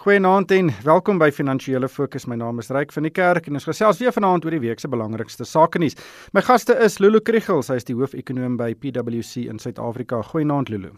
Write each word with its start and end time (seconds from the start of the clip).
Goeienaand 0.00 0.48
en 0.56 0.70
welkom 0.80 1.18
by 1.20 1.26
Finansiële 1.28 1.88
Fokus. 1.92 2.24
My 2.24 2.38
naam 2.40 2.56
is 2.62 2.70
Ryk 2.72 2.94
van 2.96 3.04
die 3.04 3.10
Kerk 3.12 3.50
en 3.50 3.58
ons 3.58 3.66
gesels 3.68 3.98
weer 4.00 4.14
vanaand 4.16 4.46
oor 4.46 4.54
die 4.56 4.62
week 4.62 4.80
se 4.80 4.88
belangrikste 4.88 5.44
sake 5.44 5.76
nuus. 5.82 5.98
My 6.32 6.40
gaste 6.40 6.72
is 6.86 6.96
Lulu 7.04 7.20
Kriel, 7.20 7.60
sy 7.60 7.76
is 7.76 7.84
die 7.84 7.98
hoofekonoom 7.98 8.54
by 8.56 8.70
PwC 8.80 9.44
in 9.52 9.60
Suid-Afrika. 9.60 10.22
Goeienaand 10.30 10.72
Lulu. 10.72 10.94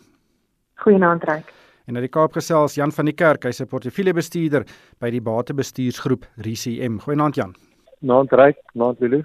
Goeienaand 0.85 1.27
Ryk. 1.27 1.51
En 1.91 1.99
uit 1.99 2.07
die 2.07 2.13
Kaap 2.15 2.39
gesels 2.39 2.79
Jan 2.79 2.95
van 2.95 3.11
die 3.11 3.17
Kerk, 3.19 3.43
hy's 3.43 3.61
'n 3.61 3.67
portefeuljebestuurder 3.67 4.71
by 5.01 5.11
die 5.11 5.21
Batebestuursgroep 5.21 6.25
RCM. 6.39 7.01
Goeienaand 7.03 7.35
Jan. 7.35 7.57
Naand 8.07 8.31
Ryk, 8.31 8.63
naand 8.75 9.01
Lulu. 9.01 9.25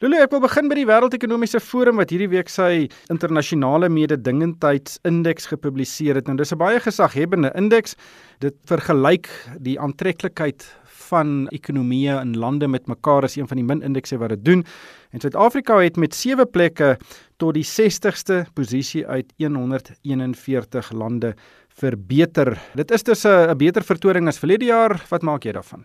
Lulu, 0.00 0.16
ek 0.16 0.30
wil 0.32 0.40
begin 0.40 0.70
by 0.70 0.76
die 0.78 0.86
Wêreldekonomiese 0.88 1.58
Forum 1.60 1.98
wat 2.00 2.08
hierdie 2.08 2.30
week 2.32 2.48
sy 2.48 2.86
internasionale 3.12 3.90
mededingendheidsindeks 3.92 5.50
gepubliseer 5.50 6.16
het. 6.16 6.24
Nou 6.24 6.38
dis 6.38 6.54
'n 6.54 6.56
baie 6.56 6.80
gesaghebende 6.80 7.50
indeks. 7.52 7.96
Dit 8.40 8.56
vergelyk 8.64 9.28
die 9.60 9.76
aantreklikheid 9.76 10.64
van 11.10 11.48
ekonomieë 11.52 12.16
in 12.22 12.32
lande 12.32 12.66
met 12.66 12.88
mekaar 12.88 13.24
as 13.24 13.36
een 13.36 13.46
van 13.46 13.56
die 13.58 13.66
min 13.66 13.82
indekse 13.82 14.16
wat 14.16 14.30
dit 14.30 14.44
doen. 14.44 14.64
En 15.12 15.20
Suid-Afrika 15.20 15.76
het 15.76 15.98
met 15.98 16.14
7 16.14 16.48
plekke 16.50 16.96
tot 17.36 17.52
die 17.52 17.64
60ste 17.64 18.46
posisie 18.54 19.06
uit 19.06 19.30
141 19.36 20.92
lande 20.92 21.34
verbeter. 21.68 22.58
Dit 22.74 22.90
is 22.90 23.02
dus 23.02 23.26
'n 23.26 23.54
beter 23.54 23.82
vertoning 23.82 24.28
as 24.28 24.38
verlede 24.38 24.64
jaar. 24.64 25.04
Wat 25.10 25.22
maak 25.22 25.44
jy 25.44 25.52
daarvan? 25.52 25.84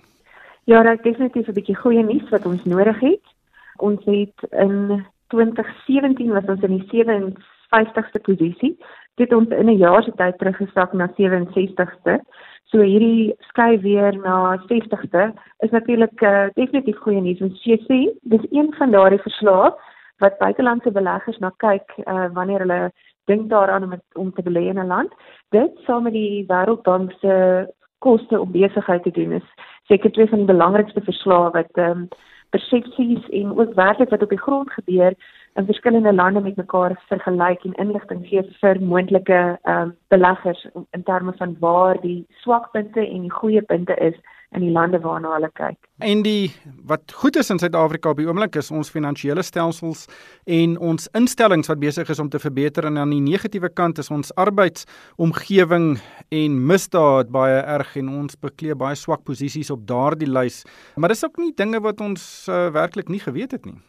Ja, 0.64 0.84
dit 0.84 1.00
is 1.00 1.04
definitief 1.04 1.48
'n 1.48 1.54
bietjie 1.54 1.76
goeie 1.76 2.04
nuus 2.04 2.30
wat 2.30 2.46
ons 2.46 2.64
nodig 2.64 3.00
het. 3.00 3.35
Ons 3.78 4.04
het 4.06 4.48
in 4.52 5.06
2017 5.28 6.32
was 6.32 6.46
ons 6.48 6.62
in 6.62 6.78
die 6.78 6.88
57ste 6.92 8.22
posisie. 8.22 8.78
Dit 9.16 9.34
ons 9.34 9.50
in 9.50 9.70
'n 9.70 9.78
jaar 9.78 10.04
se 10.04 10.12
tyd 10.12 10.38
teruggesak 10.38 10.94
na 10.94 11.08
67ste. 11.18 12.20
So 12.64 12.82
hierdie 12.82 13.36
skuif 13.40 13.82
weer 13.82 14.18
na 14.18 14.58
60ste 14.68 15.34
is 15.60 15.72
natuurlik 15.72 16.22
uh, 16.22 16.48
definitief 16.54 16.98
goeie 16.98 17.22
nuus. 17.22 17.42
Ons 17.42 17.62
sê 17.64 17.78
dis 18.22 18.46
een 18.52 18.74
van 18.78 18.92
daardie 18.92 19.22
verslae 19.22 19.72
wat 20.18 20.38
buitelandse 20.38 20.92
beleggers 20.92 21.38
na 21.40 21.52
kyk 21.58 21.94
uh, 22.08 22.28
wanneer 22.34 22.60
hulle 22.60 22.92
dink 23.26 23.50
daaraan 23.50 23.84
om 23.84 23.94
om 24.14 24.34
te 24.34 24.44
belê 24.44 24.68
in 24.70 24.80
'n 24.80 24.88
land. 24.88 25.12
Dit 25.50 25.72
saam 25.86 26.04
met 26.04 26.14
die 26.14 26.46
Wêreldbank 26.48 27.12
se 27.20 27.68
koste 28.00 28.40
om 28.40 28.52
besigheid 28.52 29.04
te 29.04 29.12
doen 29.12 29.32
is 29.32 29.48
seker 29.88 30.12
twee 30.12 30.28
van 30.28 30.44
die 30.44 30.54
belangrikste 30.54 31.02
verslae 31.02 31.52
wat 31.58 31.82
ehm 31.82 32.06
um, 32.06 32.08
persepsies 32.50 33.30
en 33.30 33.58
ook 33.60 33.74
werklik 33.74 34.10
wat 34.10 34.22
op 34.22 34.30
die 34.30 34.42
grond 34.42 34.72
gebeur 34.72 35.14
in 35.54 35.66
verskillende 35.66 36.14
lande 36.14 36.42
met 36.42 36.56
mekaar 36.56 37.04
vergelyk 37.08 37.64
en 37.64 37.74
inligting 37.74 38.28
gee 38.28 38.44
vir 38.62 38.82
moontlike 38.82 39.42
ehm 39.62 39.82
um, 39.82 39.96
beleggers 40.08 40.68
in 40.92 41.04
terme 41.04 41.34
van 41.38 41.56
waar 41.60 42.02
die 42.02 42.26
swakpunte 42.30 43.08
en 43.08 43.22
die 43.22 43.32
goeie 43.32 43.62
punte 43.62 43.96
is 43.96 44.16
in 44.56 44.64
die 44.64 44.72
lande 44.72 45.00
waarna 45.04 45.34
hulle 45.36 45.50
kyk. 45.58 45.78
En 46.04 46.22
die 46.26 46.52
wat 46.88 47.12
goed 47.16 47.38
is 47.40 47.50
in 47.50 47.60
Suid-Afrika 47.60 48.12
op 48.12 48.20
die 48.20 48.28
oomblik 48.28 48.56
is 48.60 48.72
ons 48.72 48.92
finansiële 48.92 49.44
stelsels 49.44 50.06
en 50.46 50.78
ons 50.80 51.10
instellings 51.18 51.72
wat 51.72 51.82
besig 51.82 52.10
is 52.12 52.22
om 52.22 52.30
te 52.30 52.40
verbeter 52.40 52.88
en 52.90 53.00
aan 53.02 53.14
die 53.16 53.24
negatiewe 53.24 53.70
kant 53.74 54.00
is 54.04 54.12
ons 54.14 54.34
arbeidsomgewing 54.42 55.96
en 56.30 56.60
misdaad 56.72 57.32
baie 57.34 57.60
erg 57.78 57.96
en 58.02 58.14
ons 58.22 58.40
beklee 58.40 58.76
baie 58.76 58.96
swak 59.00 59.26
posisies 59.28 59.72
op 59.74 59.88
daardie 59.88 60.30
lys. 60.30 60.64
Maar 60.96 61.16
dis 61.16 61.26
ook 61.26 61.40
nie 61.42 61.54
dinge 61.56 61.82
wat 61.84 62.02
ons 62.02 62.48
uh, 62.50 62.68
werklik 62.76 63.10
nie 63.10 63.24
geweet 63.24 63.58
het 63.58 63.66
nie. 63.66 63.80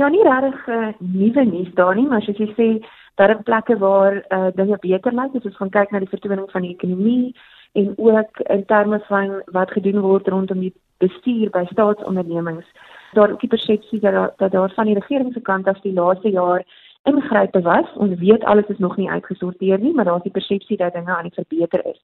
Ja, 0.00 0.08
nie 0.08 0.22
regtig 0.24 0.66
uh, 0.68 0.90
nuwe 0.98 1.44
nuus 1.44 1.72
daar 1.76 1.96
nie, 1.96 2.08
maar 2.08 2.24
as 2.24 2.28
jy 2.40 2.48
sê 2.56 2.68
daar 3.20 3.34
is 3.34 3.42
plekke 3.44 3.76
waar 3.78 4.16
uh, 4.32 4.48
dinge 4.56 4.78
beter 4.80 5.12
lyk, 5.12 5.34
as 5.36 5.48
ons 5.48 5.58
gaan 5.60 5.72
kyk 5.74 5.90
na 5.92 6.00
die 6.00 6.08
vertoning 6.08 6.46
van 6.52 6.64
die 6.64 6.72
ekonomie 6.72 7.34
en 7.72 7.92
ook 7.96 8.38
in 8.38 8.64
terme 8.66 9.00
van 9.08 9.42
wat 9.44 9.70
gedoen 9.70 10.00
word 10.00 10.28
rondom 10.28 10.60
die 10.60 10.74
bestuur 10.98 11.50
by 11.50 11.64
staatsondernemings. 11.70 12.66
Daar 13.12 13.30
ook 13.30 13.40
die 13.40 13.48
persepsie 13.48 14.00
dat 14.00 14.38
dat 14.38 14.52
daar 14.52 14.72
van 14.74 14.86
die 14.86 14.98
regering 14.98 15.32
se 15.32 15.40
kant 15.40 15.66
af 15.66 15.80
die 15.80 15.92
laaste 15.92 16.30
jaar 16.30 16.64
ingrype 17.02 17.62
was. 17.62 17.92
Ons 17.94 18.18
weet 18.18 18.44
alles 18.44 18.66
is 18.66 18.78
nog 18.78 18.96
nie 18.96 19.10
uitgesorteer 19.10 19.78
nie, 19.78 19.94
maar 19.94 20.04
daar's 20.04 20.22
die 20.22 20.32
persepsie 20.32 20.76
dat 20.76 20.92
dinge 20.92 21.16
aan 21.16 21.28
die 21.28 21.38
verbeter 21.44 21.86
is. 21.86 22.00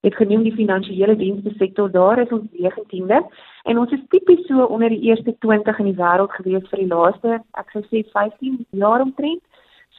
Dit 0.00 0.14
genoem 0.14 0.42
die 0.42 0.54
finansiële 0.54 1.16
dienste 1.16 1.52
sektor, 1.56 1.90
daar 1.90 2.18
is 2.18 2.30
ons 2.32 2.46
19de 2.56 3.20
en 3.62 3.78
ons 3.78 3.90
is 3.92 4.04
tipies 4.08 4.46
so 4.46 4.64
onder 4.64 4.88
die 4.88 5.00
eerste 5.00 5.34
20 5.38 5.78
in 5.78 5.90
die 5.90 5.98
wêreld 5.98 6.32
gewees 6.32 6.68
vir 6.70 6.80
die 6.80 6.88
laaste, 6.88 7.42
ek 7.60 7.74
sou 7.74 7.82
sê 7.90 8.00
15 8.12 8.64
jaar 8.70 9.04
omtrent. 9.04 9.42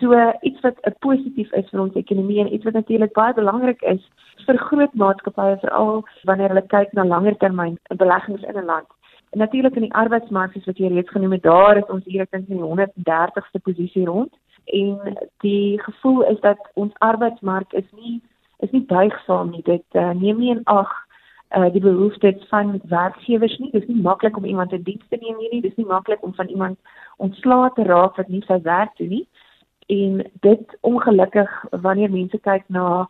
So 0.02 0.34
iets 0.42 0.60
wat 0.60 0.78
'n 0.82 0.96
positief 1.00 1.52
is 1.52 1.70
vir 1.70 1.80
ons 1.82 1.94
ekonomie 1.94 2.40
en 2.40 2.54
iets 2.54 2.64
wat 2.64 2.74
natuurlik 2.74 3.14
baie 3.14 3.34
belangrik 3.34 3.82
is 3.82 4.10
vir 4.46 4.58
groot 4.58 4.94
maatskappye 4.94 5.58
veral 5.60 6.04
wanneer 6.24 6.48
hulle 6.48 6.68
kyk 6.68 6.94
na 6.94 7.04
langer 7.06 7.38
termyn 7.38 7.78
beleggings 7.90 8.42
in 8.42 8.58
'n 8.58 8.66
land. 8.66 8.88
En 9.30 9.40
natuurlik 9.40 9.76
in 9.76 9.82
die 9.82 9.94
arbeidsmark 9.94 10.54
soos 10.54 10.66
wat 10.66 10.78
jy 10.78 10.88
reeds 10.88 11.10
genoem 11.10 11.32
het, 11.32 11.44
daar 11.44 11.78
is 11.78 11.90
ons 11.90 12.06
hier 12.06 12.28
in 12.32 12.46
die 12.48 12.62
130ste 12.62 13.60
posisie 13.62 14.06
rond 14.06 14.34
en 14.66 15.18
die 15.38 15.82
gevoel 15.82 16.24
is 16.24 16.40
dat 16.40 16.72
ons 16.74 16.94
arbeidsmark 16.98 17.74
is 17.74 17.92
nie 17.92 18.22
is 18.60 18.72
nie 18.72 18.86
buigsaam 18.86 19.50
nie. 19.50 19.62
Dit 19.64 19.86
uh, 19.92 20.12
neem 20.12 20.38
nie 20.38 20.52
in 20.52 20.64
ag 20.64 20.90
uh 21.58 21.70
die 21.72 21.82
behoeftes 21.82 22.48
van 22.48 22.82
werkgewers 22.84 23.58
nie. 23.58 23.72
Dit 23.72 23.82
is 23.82 23.88
nie 23.88 24.02
maklik 24.02 24.38
om 24.38 24.46
iemand 24.46 24.72
in 24.72 24.84
diens 24.84 25.08
te 25.10 25.18
neem 25.22 25.38
nie. 25.38 25.62
Dit 25.62 25.72
is 25.72 25.78
nie 25.78 25.86
maklik 25.86 26.24
om 26.24 26.34
van 26.34 26.48
iemand 26.48 26.80
ontslae 27.18 27.72
te 27.74 27.84
raak 27.84 28.16
wat 28.16 28.28
nie 28.28 28.44
sy 28.48 28.62
werk 28.62 28.98
doen 28.98 29.10
nie 29.10 29.28
en 29.92 30.24
dit 30.40 30.78
ongelukkig 30.82 31.52
wanneer 31.84 32.12
mense 32.12 32.40
kyk 32.40 32.64
na 32.68 33.10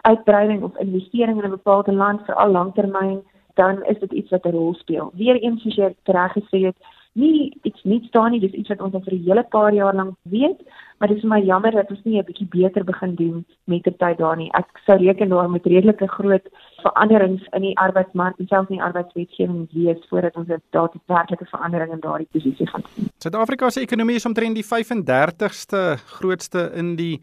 uitbreiding 0.00 0.62
of 0.62 0.76
investering 0.76 1.38
in 1.38 1.48
'n 1.48 1.58
bepaalde 1.58 1.92
land 1.92 2.24
vir 2.26 2.34
al 2.34 2.50
langtermyn 2.50 3.22
dan 3.54 3.84
is 3.84 3.98
dit 3.98 4.12
iets 4.12 4.30
wat 4.30 4.44
'n 4.44 4.50
rol 4.50 4.74
speel. 4.74 5.10
Weereens 5.14 5.62
soos 5.62 5.74
jy 5.74 5.94
reg 6.04 6.32
gesê 6.32 6.58
het, 6.66 6.76
nie 7.18 7.50
iets 7.62 7.82
nie 7.82 8.00
staan 8.06 8.30
nie, 8.30 8.40
dis 8.40 8.54
iets 8.54 8.70
wat 8.70 8.80
ons 8.80 8.94
al 8.94 9.02
vir 9.02 9.14
'n 9.14 9.24
hele 9.24 9.42
paar 9.50 9.74
jaar 9.74 9.94
lank 9.94 10.14
weet, 10.22 10.58
maar 10.98 11.08
dit 11.08 11.16
is 11.16 11.24
my 11.24 11.40
jammer 11.40 11.70
dat 11.72 11.90
ons 11.90 12.04
nie 12.04 12.18
'n 12.18 12.24
bietjie 12.24 12.48
beter 12.48 12.84
begin 12.84 13.14
doen 13.14 13.44
met 13.66 13.82
die 13.82 13.96
tyd 13.96 14.18
daar 14.18 14.36
nie. 14.36 14.50
Ek 14.52 14.66
sou 14.86 14.96
reken 14.96 15.28
daar 15.28 15.50
met 15.50 15.66
redelike 15.66 16.06
groot 16.06 16.46
veranderings 16.82 17.42
in 17.52 17.62
die 17.62 17.76
arbeidsmark 17.78 18.38
en 18.38 18.46
selfs 18.46 18.70
in 18.70 18.76
die 18.76 18.84
arbeidswetgewing 18.84 19.68
wees 19.72 20.06
voordat 20.08 20.36
ons 20.36 20.48
daardie 20.70 21.00
werklike 21.06 21.44
verandering 21.44 21.92
in 21.92 22.00
daardie 22.00 22.28
posisie 22.32 22.66
gaan 22.66 22.82
sien. 22.94 23.08
Suid-Afrika 23.18 23.70
se 23.70 23.80
ekonomie 23.80 24.16
is 24.16 24.26
omtrent 24.26 24.54
die 24.54 24.64
35ste 24.64 25.98
grootste 26.06 26.70
in 26.74 26.96
die 26.96 27.20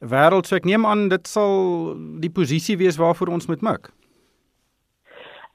wêreld, 0.00 0.46
so 0.46 0.56
ek 0.56 0.64
neem 0.64 0.86
aan 0.86 1.08
dit 1.08 1.26
sal 1.26 1.94
die 2.20 2.30
posisie 2.30 2.76
wees 2.76 2.96
waarvoor 2.96 3.28
ons 3.28 3.46
moet 3.46 3.62
mik 3.62 3.90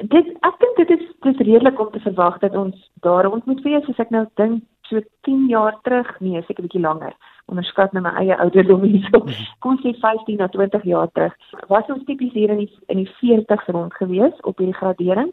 dit 0.09 0.29
ek 0.47 0.55
dink 0.61 0.79
dit 0.81 0.93
is 0.97 1.03
dis 1.21 1.37
redelik 1.37 1.79
om 1.79 1.91
te 1.91 1.99
verwag 1.99 2.39
dat 2.39 2.55
ons 2.55 2.91
daar 3.05 3.25
rond 3.25 3.45
moet 3.45 3.61
wees. 3.61 3.87
As 3.89 3.99
ek 3.99 4.09
nou 4.09 4.25
dink 4.35 4.63
so 4.91 5.01
10 5.27 5.47
jaar 5.47 5.77
terug 5.85 6.09
nee 6.19 6.41
seker 6.41 6.63
'n 6.63 6.67
bietjie 6.67 6.81
langer. 6.87 7.13
Onderskat 7.45 7.93
nou 7.93 8.03
my 8.03 8.13
eie 8.21 8.37
ouderdom 8.37 8.81
hierso. 8.81 9.19
Kom 9.63 9.77
sê 9.83 9.93
15 9.99 10.37
na 10.37 10.47
20 10.47 10.83
jaar 10.83 11.09
terug. 11.11 11.33
Was 11.67 11.89
ons 11.89 12.03
tipies 12.05 12.33
hier 12.33 12.49
in 12.49 12.57
die 12.57 12.71
in 12.87 12.97
die 12.97 13.11
40s 13.21 13.67
rond 13.67 13.93
gewees 13.93 14.35
op 14.41 14.57
hierdie 14.57 14.79
gradering. 14.81 15.31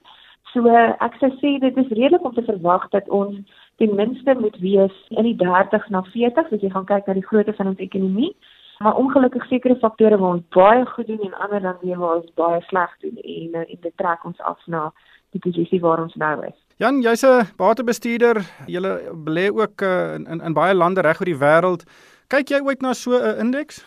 So 0.53 0.67
ek 1.07 1.19
sou 1.21 1.31
sê 1.41 1.59
dit 1.61 1.77
is 1.77 1.97
redelik 1.99 2.25
om 2.25 2.35
te 2.35 2.43
verwag 2.43 2.89
dat 2.91 3.09
ons 3.09 3.37
ten 3.77 3.95
minste 3.95 4.35
moet 4.41 4.57
wees 4.59 4.95
in 5.09 5.25
die 5.25 5.37
30s 5.37 5.89
na 5.89 6.03
40s 6.15 6.53
as 6.53 6.63
jy 6.63 6.71
gaan 6.71 6.89
kyk 6.89 7.07
na 7.07 7.15
die 7.15 7.27
grootte 7.27 7.53
van 7.53 7.67
ons 7.67 7.85
ekonomie. 7.89 8.35
Maar 8.79 8.95
ongelukkig 8.95 9.47
sekere 9.47 9.77
faktore 9.77 10.19
waar 10.19 10.37
ons 10.39 10.49
baie 10.55 10.87
goed 10.87 11.07
doen 11.07 11.21
en 11.21 11.39
ander 11.45 11.61
dan 11.61 11.79
weer 11.81 11.99
waar 11.99 12.17
ons 12.17 12.35
baie 12.35 12.61
sleg 12.71 12.91
doen 13.01 13.17
en 13.17 13.55
en 13.65 13.79
dit 13.81 13.97
trek 13.97 14.25
ons 14.25 14.41
af 14.41 14.67
na 14.67 14.93
die 15.35 15.41
posisie 15.41 15.81
waar 15.81 16.03
ons 16.03 16.15
nou 16.15 16.47
is. 16.47 16.57
Jan, 16.79 17.03
jy's 17.03 17.25
'n 17.27 17.47
batebestuurder. 17.57 18.43
Jy 18.67 18.81
belê 19.27 19.51
ook 19.51 19.83
uh, 19.83 20.15
in, 20.15 20.27
in 20.27 20.41
in 20.41 20.55
baie 20.55 20.75
lande 20.75 21.01
reg 21.03 21.21
oor 21.21 21.27
die 21.27 21.43
wêreld. 21.45 21.83
Kyk 22.29 22.51
jy 22.51 22.61
ooit 22.63 22.83
na 22.83 22.93
so 22.93 23.19
'n 23.19 23.41
indeks? 23.41 23.85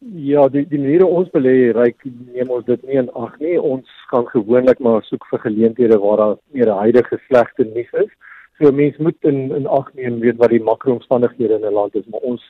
Ja, 0.00 0.48
die 0.48 0.64
die 0.68 0.78
manier 0.78 1.06
ons 1.06 1.30
belê, 1.30 1.72
ryk 1.74 2.04
neem 2.04 2.50
ons 2.50 2.64
dit 2.64 2.82
nie 2.86 2.98
in 3.00 3.10
ag 3.14 3.38
nie. 3.38 3.60
Ons 3.60 3.86
gaan 4.10 4.26
gewoonlik 4.26 4.78
maar 4.78 5.02
soek 5.02 5.26
vir 5.30 5.38
geleenthede 5.38 5.98
waar 5.98 6.16
daar 6.16 6.36
meer 6.54 6.70
huidige 6.70 7.18
slegte 7.26 7.64
nuus 7.64 7.92
is. 7.92 8.10
So 8.58 8.72
mense 8.72 9.02
moet 9.02 9.16
in 9.20 9.54
in 9.54 9.66
ag 9.66 9.90
neem 9.94 10.20
weet 10.20 10.38
wat 10.38 10.50
die 10.50 10.62
makroomstandighede 10.62 11.54
in 11.54 11.66
'n 11.66 11.72
land 11.72 11.94
is, 11.94 12.06
maar 12.06 12.20
ons 12.20 12.42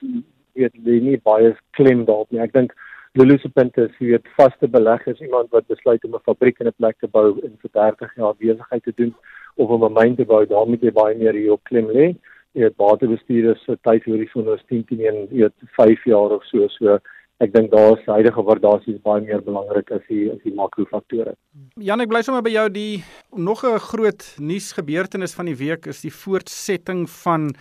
weet 0.53 0.75
lê 0.85 1.01
nie 1.01 1.21
baie 1.25 1.57
klem 1.71 2.05
daarop 2.05 2.31
nie. 2.31 2.41
Ek 2.41 2.53
dink 2.53 2.75
Lulu 3.19 3.35
se 3.43 3.49
punt 3.51 3.75
is 3.83 3.95
jy 3.99 4.13
weet 4.13 4.29
vaste 4.39 4.69
beleggers, 4.71 5.19
iemand 5.25 5.49
wat 5.51 5.67
besluit 5.67 6.05
om 6.07 6.15
'n 6.15 6.27
fabriek 6.29 6.61
in 6.61 6.69
'n 6.69 6.79
plek 6.79 6.97
te 6.99 7.09
bou 7.09 7.41
en 7.43 7.55
vir 7.63 7.71
30 7.73 8.15
jaar 8.15 8.35
besigheid 8.39 8.85
te 8.85 8.93
doen 8.95 9.15
of 9.57 9.71
om 9.71 9.85
'n 9.85 9.93
myn 9.93 10.15
te 10.17 10.25
bou, 10.25 10.47
daar 10.47 10.69
moet 10.69 10.83
jy 10.83 10.93
baie 10.93 11.19
meer 11.19 11.35
hier 11.35 11.53
op 11.53 11.65
klem 11.65 11.89
lê. 11.91 12.15
Jy 12.55 12.63
weet 12.63 12.77
batebestuurders 12.77 13.65
se 13.65 13.77
tydhorison 13.83 14.55
is 14.55 14.63
10 14.69 14.85
teen 14.85 15.01
1, 15.01 15.27
jy 15.31 15.43
weet 15.43 15.59
5 15.75 16.05
jaar 16.05 16.31
of 16.31 16.45
so, 16.45 16.69
so 16.69 16.99
ek 17.41 17.53
dink 17.53 17.71
daar 17.71 17.99
is 17.99 18.07
huidige 18.07 18.43
waardasies 18.43 19.03
baie 19.03 19.21
meer 19.21 19.43
belangrik 19.43 19.91
as 19.91 20.03
die 20.09 20.31
as 20.31 20.39
die 20.45 20.55
makrofaktore. 20.55 21.35
Jan, 21.77 22.01
ek 22.01 22.09
bly 22.09 22.23
sommer 22.23 22.43
by 22.43 22.51
jou 22.51 22.69
die 22.69 23.03
nog 23.35 23.65
'n 23.65 23.79
groot 23.79 24.23
nuus 24.39 24.73
gebeurtenis 24.73 25.35
van 25.35 25.47
die 25.47 25.59
week 25.59 25.87
is 25.87 26.03
die 26.03 26.15
voortsetting 26.23 27.09
van 27.11 27.55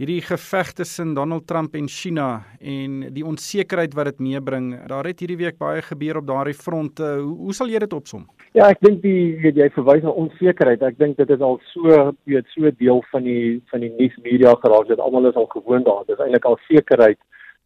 hierdie 0.00 0.20
geveg 0.24 0.72
tussen 0.72 1.14
Donald 1.14 1.46
Trump 1.46 1.74
en 1.76 1.88
China 1.88 2.42
en 2.60 3.12
die 3.14 3.24
onsekerheid 3.26 3.94
wat 3.94 4.12
dit 4.12 4.22
meebring. 4.24 4.72
Daar 4.88 5.06
het 5.08 5.20
hierdie 5.20 5.40
week 5.40 5.58
baie 5.60 5.82
gebeur 5.82 6.22
op 6.22 6.26
daardie 6.26 6.56
front. 6.56 6.98
Hoe, 6.98 7.36
hoe 7.46 7.56
sal 7.56 7.68
jy 7.68 7.82
dit 7.84 7.92
opsom? 7.92 8.24
Ja, 8.56 8.68
ek 8.68 8.80
dink 8.84 9.02
die 9.04 9.52
jy 9.52 9.68
verwys 9.76 10.02
na 10.04 10.14
onsekerheid. 10.24 10.82
Ek 10.84 10.98
dink 11.00 11.16
dit 11.20 11.30
is 11.30 11.44
al 11.44 11.60
so 11.72 12.12
weet 12.28 12.48
so 12.54 12.70
deel 12.80 13.04
van 13.12 13.28
die 13.28 13.60
van 13.72 13.84
die 13.84 13.92
nuusmedia 13.98 14.56
geraak 14.64 14.88
dat 14.88 15.00
almal 15.00 15.30
is 15.30 15.38
al 15.40 15.50
gewoond 15.52 15.86
daaraan. 15.88 16.08
Dit 16.08 16.18
is 16.18 16.24
eintlik 16.24 16.48
al 16.48 16.58
sekerheid 16.68 17.20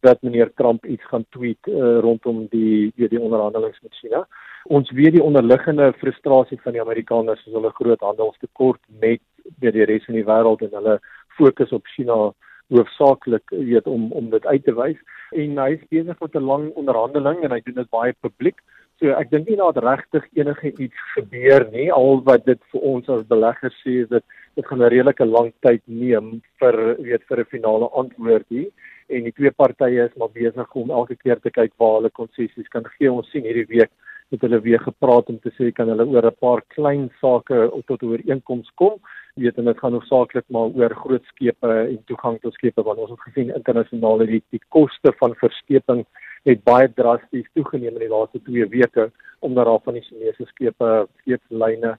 dat 0.05 0.21
meneer 0.21 0.51
Trump 0.55 0.85
iets 0.85 1.03
gaan 1.09 1.25
tweet 1.29 1.67
uh, 1.67 1.97
rondom 1.99 2.45
die 2.51 2.91
weet 2.95 3.09
die 3.15 3.21
onderhandelinge 3.21 3.79
met 3.81 3.97
China. 3.99 4.27
Ons 4.63 4.91
weet 4.91 5.15
die 5.15 5.23
onderliggende 5.23 5.93
frustrasie 5.97 6.59
van 6.61 6.75
die 6.75 6.83
Amerikaners 6.83 7.43
is 7.47 7.55
hulle 7.55 7.71
groot 7.79 8.03
handelstekort 8.03 8.81
met 9.01 9.23
weet 9.59 9.73
die 9.73 9.87
res 9.87 10.05
van 10.05 10.19
die 10.19 10.27
wêreld 10.27 10.63
en 10.67 10.75
hulle 10.79 10.97
fokus 11.37 11.71
op 11.71 11.85
China 11.95 12.31
hoofsaaklik 12.73 13.49
weet 13.49 13.87
om 13.87 14.11
om 14.11 14.29
dit 14.29 14.45
uit 14.45 14.63
te 14.63 14.73
wys 14.75 14.97
en 15.31 15.59
hy 15.61 15.69
is 15.75 15.85
besig 15.93 16.19
met 16.19 16.35
'n 16.35 16.49
lang 16.51 16.65
onderhandeling 16.75 17.43
en 17.43 17.51
hy 17.51 17.61
doen 17.65 17.79
dit 17.79 17.89
baie 17.89 18.13
publiek. 18.21 18.59
So 18.99 19.13
ek 19.13 19.29
dink 19.29 19.47
nie 19.47 19.55
dat 19.55 19.77
regtig 19.77 20.25
enige 20.33 20.71
iets 20.77 20.99
gebeur 21.15 21.67
nie. 21.71 21.91
Al 21.91 22.23
wat 22.25 22.45
dit 22.45 22.59
vir 22.71 22.81
ons 22.81 23.09
as 23.09 23.27
beleggers 23.29 23.75
sê 23.85 24.01
is 24.03 24.09
dat 24.09 24.23
dit 24.55 24.65
gaan 24.65 24.81
'n 24.81 24.89
redelike 24.89 25.25
lang 25.25 25.53
tyd 25.61 25.81
neem 25.85 26.41
vir 26.59 26.95
weet 26.99 27.23
vir 27.29 27.39
'n 27.39 27.51
finale 27.53 27.89
antwoord 27.93 28.45
hier 28.49 28.71
en 29.07 29.23
die 29.23 29.31
twee 29.31 29.51
partye 29.51 30.05
is 30.05 30.17
maar 30.17 30.33
besig 30.33 30.75
om 30.75 30.89
elke 30.91 31.15
keer 31.15 31.39
te 31.39 31.49
kyk 31.49 31.71
waar 31.77 31.95
hulle 31.99 32.09
konsessies 32.09 32.67
kan 32.67 32.85
gee. 32.97 33.11
Ons 33.11 33.29
sien 33.31 33.43
hierdie 33.43 33.69
week 33.69 33.91
het 34.31 34.41
hulle 34.41 34.59
weer 34.61 34.79
gepraat 34.79 35.29
om 35.29 35.39
te 35.39 35.51
sê 35.55 35.71
kan 35.71 35.87
hulle 35.87 36.05
oor 36.05 36.25
'n 36.25 36.39
paar 36.41 36.61
klein 36.75 37.09
sake 37.21 37.71
tot 37.85 38.01
'n 38.01 38.09
ooreenkoms 38.11 38.69
kom. 38.75 38.99
Weet 39.37 39.57
en 39.61 39.69
dit 39.69 39.79
gaan 39.79 39.93
hoofsaaklik 39.93 40.45
maar 40.53 40.73
oor 40.73 40.95
groot 41.03 41.25
skepe 41.33 41.73
en 41.73 41.99
toegang 42.09 42.39
tot 42.41 42.53
skepe 42.57 42.83
want 42.83 42.99
ons 43.03 43.13
het 43.13 43.25
gesien 43.27 43.53
internasionaal 43.53 44.25
die, 44.25 44.41
die 44.49 44.61
koste 44.73 45.13
van 45.19 45.35
verskeping 45.41 46.03
het 46.49 46.63
baie 46.65 46.89
drasties 46.97 47.45
toegeneem 47.53 47.99
in 47.99 48.05
die 48.07 48.13
laaste 48.13 48.41
2 48.49 48.69
weke 48.73 49.11
omdat 49.45 49.69
daar 49.69 49.83
van 49.85 49.99
die 49.99 50.05
Chinese 50.07 50.47
skepe 50.49 50.91
skeepslyne 51.21 51.97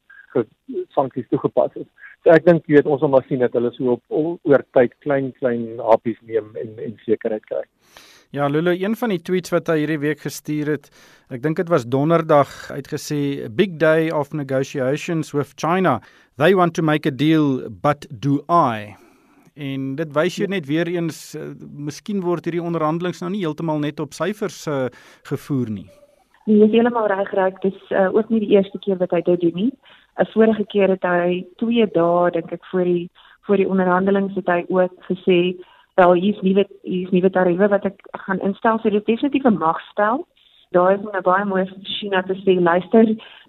sanksies 0.94 1.29
toegepas 1.31 1.76
is. 1.81 1.87
So 2.25 2.35
ek 2.35 2.44
dink 2.46 2.67
jy 2.67 2.79
weet 2.79 2.90
ons 2.90 3.05
moet 3.05 3.14
maar 3.14 3.26
sien 3.29 3.43
dat 3.44 3.55
hulle 3.56 3.70
so 3.76 3.96
op 3.96 4.19
oor 4.50 4.64
tyd 4.76 4.94
klein 5.05 5.31
klein 5.38 5.79
happies 5.90 6.19
neem 6.26 6.50
en 6.58 6.75
en 6.85 6.96
sekerheid 7.06 7.46
kry. 7.46 7.62
Ja, 8.30 8.46
Lulu, 8.46 8.75
een 8.76 8.92
van 8.96 9.08
die 9.08 9.22
tweets 9.25 9.48
wat 9.54 9.70
hy 9.72 9.78
hierdie 9.80 10.02
week 10.02 10.19
gestuur 10.20 10.69
het, 10.75 10.88
ek 11.32 11.40
dink 11.40 11.56
dit 11.56 11.70
was 11.72 11.86
donderdag 11.88 12.50
uitgesê, 12.69 13.48
"Big 13.48 13.78
day 13.80 14.10
of 14.10 14.34
negotiations 14.36 15.32
with 15.32 15.54
China. 15.56 16.00
They 16.36 16.54
want 16.54 16.75
to 16.75 16.82
make 16.82 17.08
a 17.08 17.10
deal, 17.10 17.70
but 17.70 18.06
do 18.10 18.44
I?" 18.50 18.96
En 19.56 19.94
dit 19.96 20.12
wys 20.12 20.36
jou 20.36 20.48
net 20.48 20.66
weer 20.66 20.86
eens, 20.86 21.34
uh, 21.34 21.54
miskien 21.72 22.20
word 22.20 22.44
hierdie 22.44 22.62
onderhandelinge 22.62 23.16
nou 23.20 23.30
nie 23.30 23.40
heeltemal 23.46 23.78
net 23.78 24.00
op 24.00 24.12
syfers 24.12 24.66
uh, 24.66 24.88
gevoer 25.22 25.70
nie. 25.70 25.88
Nee, 26.44 26.58
jy 26.58 26.64
is 26.64 26.72
heeltemal 26.72 27.08
reg, 27.08 27.32
reg. 27.32 27.58
Dis 27.60 27.80
uh, 27.90 28.14
ook 28.14 28.28
nie 28.28 28.40
die 28.40 28.52
eerste 28.56 28.78
keer 28.78 28.98
wat 28.98 29.10
hy 29.10 29.22
dit 29.22 29.40
doen 29.40 29.54
nie. 29.54 29.72
'n 30.20 30.26
Vorige 30.34 30.66
keer 30.66 30.88
het 30.88 31.02
hy 31.02 31.46
2 31.56 31.86
dae, 31.94 32.30
dink 32.30 32.52
ek, 32.52 32.64
voor 32.70 32.84
die 32.84 33.08
voor 33.48 33.56
die 33.56 33.69
onderhandelinge 33.69 34.34
het 34.34 34.46
hy 34.46 34.64
ook 34.69 34.92
gesê 35.08 35.56
wel 35.99 36.12
hier's 36.23 36.41
nuwe 36.47 36.65
hier's 36.83 37.11
nuwe 37.15 37.31
tariewe 37.35 37.69
wat 37.75 37.87
ek 37.91 38.03
gaan 38.25 38.43
instel 38.49 38.79
so 38.79 38.91
dit 38.95 39.06
definitief 39.06 39.47
'n 39.50 39.62
magspel. 39.62 40.27
Daar 40.77 40.93
is 40.95 41.00
'n 41.00 41.23
baie 41.31 41.45
mooi 41.45 41.65
China 41.83 42.23
te 42.23 42.35
sê 42.45 42.55
luister, 42.61 43.06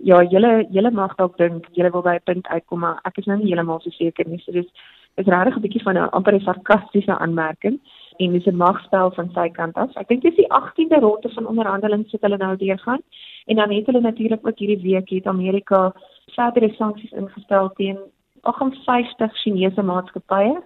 ja, 0.10 0.24
julle 0.34 0.68
julle 0.72 0.92
mag 0.92 1.16
dalk 1.16 1.38
dink 1.38 1.66
julle 1.78 1.92
wil 1.92 2.02
by 2.02 2.16
'n 2.16 2.28
punt 2.30 2.48
uitkom, 2.48 2.80
maar 2.80 3.00
ek 3.06 3.18
is 3.18 3.26
nou 3.26 3.38
nie 3.38 3.50
heeltemal 3.52 3.80
so 3.82 3.90
seker 3.90 4.26
nie. 4.28 4.40
So 4.40 4.52
dis 4.52 4.70
is 5.18 5.26
regtig 5.26 5.56
'n 5.56 5.62
bietjie 5.62 5.84
van 5.84 5.98
'n 5.98 6.10
amper 6.18 6.34
'n 6.34 6.48
sarkastiese 6.48 7.20
aanmerking 7.20 7.80
en 8.18 8.32
dis 8.32 8.48
'n 8.48 8.56
magspel 8.56 9.12
van 9.12 9.30
sy 9.34 9.50
kant 9.50 9.76
af. 9.76 9.92
Ek 9.96 10.08
dink 10.08 10.22
dis 10.22 10.36
die 10.36 10.52
18de 10.52 11.00
ronde 11.00 11.30
van 11.30 11.48
onderhandelinge 11.48 12.12
wat 12.12 12.22
hulle 12.22 12.38
nou 12.38 12.56
deurgaan 12.58 13.02
en 13.46 13.56
dan 13.56 13.72
het 13.72 13.86
hulle 13.86 14.02
natuurlik 14.02 14.48
ook 14.48 14.60
hierdie 14.60 14.92
week 14.92 15.10
het 15.10 15.28
Amerika 15.28 15.94
verdere 16.36 16.74
sanksies 16.74 17.12
ingestel 17.12 17.70
teen 17.76 17.98
58 18.42 19.38
Chinese 19.42 19.82
maatskappye 19.82 20.62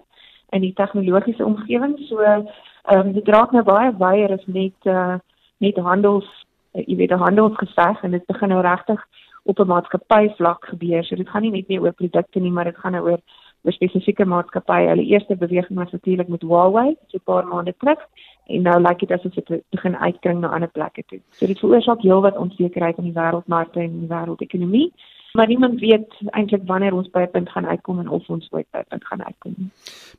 in 0.54 0.62
die 0.62 0.72
tegnologiese 0.72 1.44
omgewing. 1.44 1.98
So 2.08 2.22
ehm 2.22 2.46
um, 2.94 3.12
dit 3.12 3.28
raak 3.28 3.52
nou 3.52 3.62
baie 3.64 3.92
wyer 3.98 4.32
as 4.32 4.46
net 4.46 4.88
uh 4.96 5.16
net 5.64 5.76
handels 5.76 6.28
uh, 6.74 6.82
jy 6.86 6.96
weet 6.96 7.12
'n 7.12 7.24
handelsgeveg 7.26 8.02
en 8.02 8.10
dit 8.10 8.26
begin 8.26 8.48
nou 8.48 8.60
regtig 8.62 9.00
op 9.44 9.58
'n 9.58 9.66
maatskappy 9.66 10.28
vlak 10.36 10.64
gebeur. 10.64 11.04
So 11.04 11.16
dit 11.16 11.28
gaan 11.28 11.42
nie 11.42 11.50
net 11.50 11.68
meer 11.68 11.82
oor 11.82 11.92
produkte 11.92 12.40
nie, 12.40 12.50
maar 12.50 12.64
dit 12.64 12.76
gaan 12.76 12.92
nou 12.92 13.04
oor 13.10 13.20
'n 13.64 13.72
spesifieke 13.72 14.24
maatskappy. 14.24 14.86
Hulle 14.86 15.04
eerste 15.04 15.36
beweging 15.36 15.78
was 15.78 15.90
natuurlik 15.90 16.28
met 16.28 16.42
Huawei, 16.42 16.96
so 17.06 17.16
'n 17.16 17.24
paar 17.24 17.46
maande 17.46 17.74
terug 17.78 18.00
en 18.46 18.62
nou 18.62 18.80
lyk 18.80 18.98
dit 18.98 19.10
asof 19.10 19.34
dit 19.34 19.62
begin 19.70 19.96
uitkring 19.96 20.40
na 20.40 20.48
ander 20.48 20.68
plekke 20.68 21.02
toe. 21.06 21.20
So 21.30 21.46
dit 21.46 21.58
veroorsaak 21.58 22.02
heelwat 22.02 22.36
onsekerheid 22.36 22.98
in 22.98 23.04
die 23.04 23.12
wêreldmarkte 23.12 23.80
en 23.80 24.00
die 24.00 24.08
wêreldekonomie 24.08 24.92
maar 25.34 25.46
niemand 25.46 25.80
weet 25.80 26.12
eintlik 26.30 26.62
wanneer 26.66 26.94
ons 26.94 27.10
by 27.10 27.22
'n 27.22 27.30
punt 27.30 27.48
gaan 27.50 27.66
uitkom 27.66 27.98
en 27.98 28.08
of 28.08 28.28
ons 28.28 28.48
ooit 28.50 28.66
by 28.70 28.78
'n 28.78 28.88
punt 28.88 29.06
gaan 29.06 29.24
uitkom. 29.24 29.54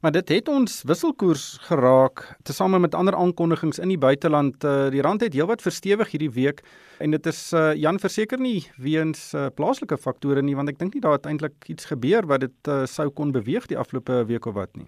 Maar 0.01 0.11
dit 0.11 0.29
het 0.29 0.47
ons 0.47 0.83
wisselkoers 0.83 1.57
geraak 1.61 2.37
tesame 2.43 2.79
met 2.79 2.95
ander 2.95 3.15
aankondigings 3.15 3.79
in 3.79 3.87
die 3.87 3.97
buiteland. 3.97 4.63
Uh, 4.63 4.89
die 4.89 5.01
rand 5.01 5.21
het 5.21 5.33
heelwat 5.33 5.61
verstewig 5.61 6.11
hierdie 6.11 6.31
week 6.31 6.61
en 6.99 7.11
dit 7.11 7.25
is 7.25 7.53
uh, 7.53 7.73
Jan 7.73 7.99
verseker 7.99 8.39
nie 8.39 8.63
weens 8.77 9.33
uh, 9.33 9.45
plaaslike 9.55 9.97
faktore 9.97 10.41
nie 10.41 10.55
want 10.55 10.69
ek 10.69 10.79
dink 10.79 10.93
nie 10.93 11.01
daar 11.01 11.15
het 11.15 11.25
eintlik 11.25 11.67
iets 11.67 11.85
gebeur 11.85 12.25
wat 12.27 12.39
dit 12.39 12.87
sou 12.87 13.09
kon 13.09 13.31
beweeg 13.31 13.67
die 13.67 13.77
afgelope 13.77 14.25
week 14.25 14.45
of 14.45 14.53
wat 14.53 14.75
nie. 14.75 14.87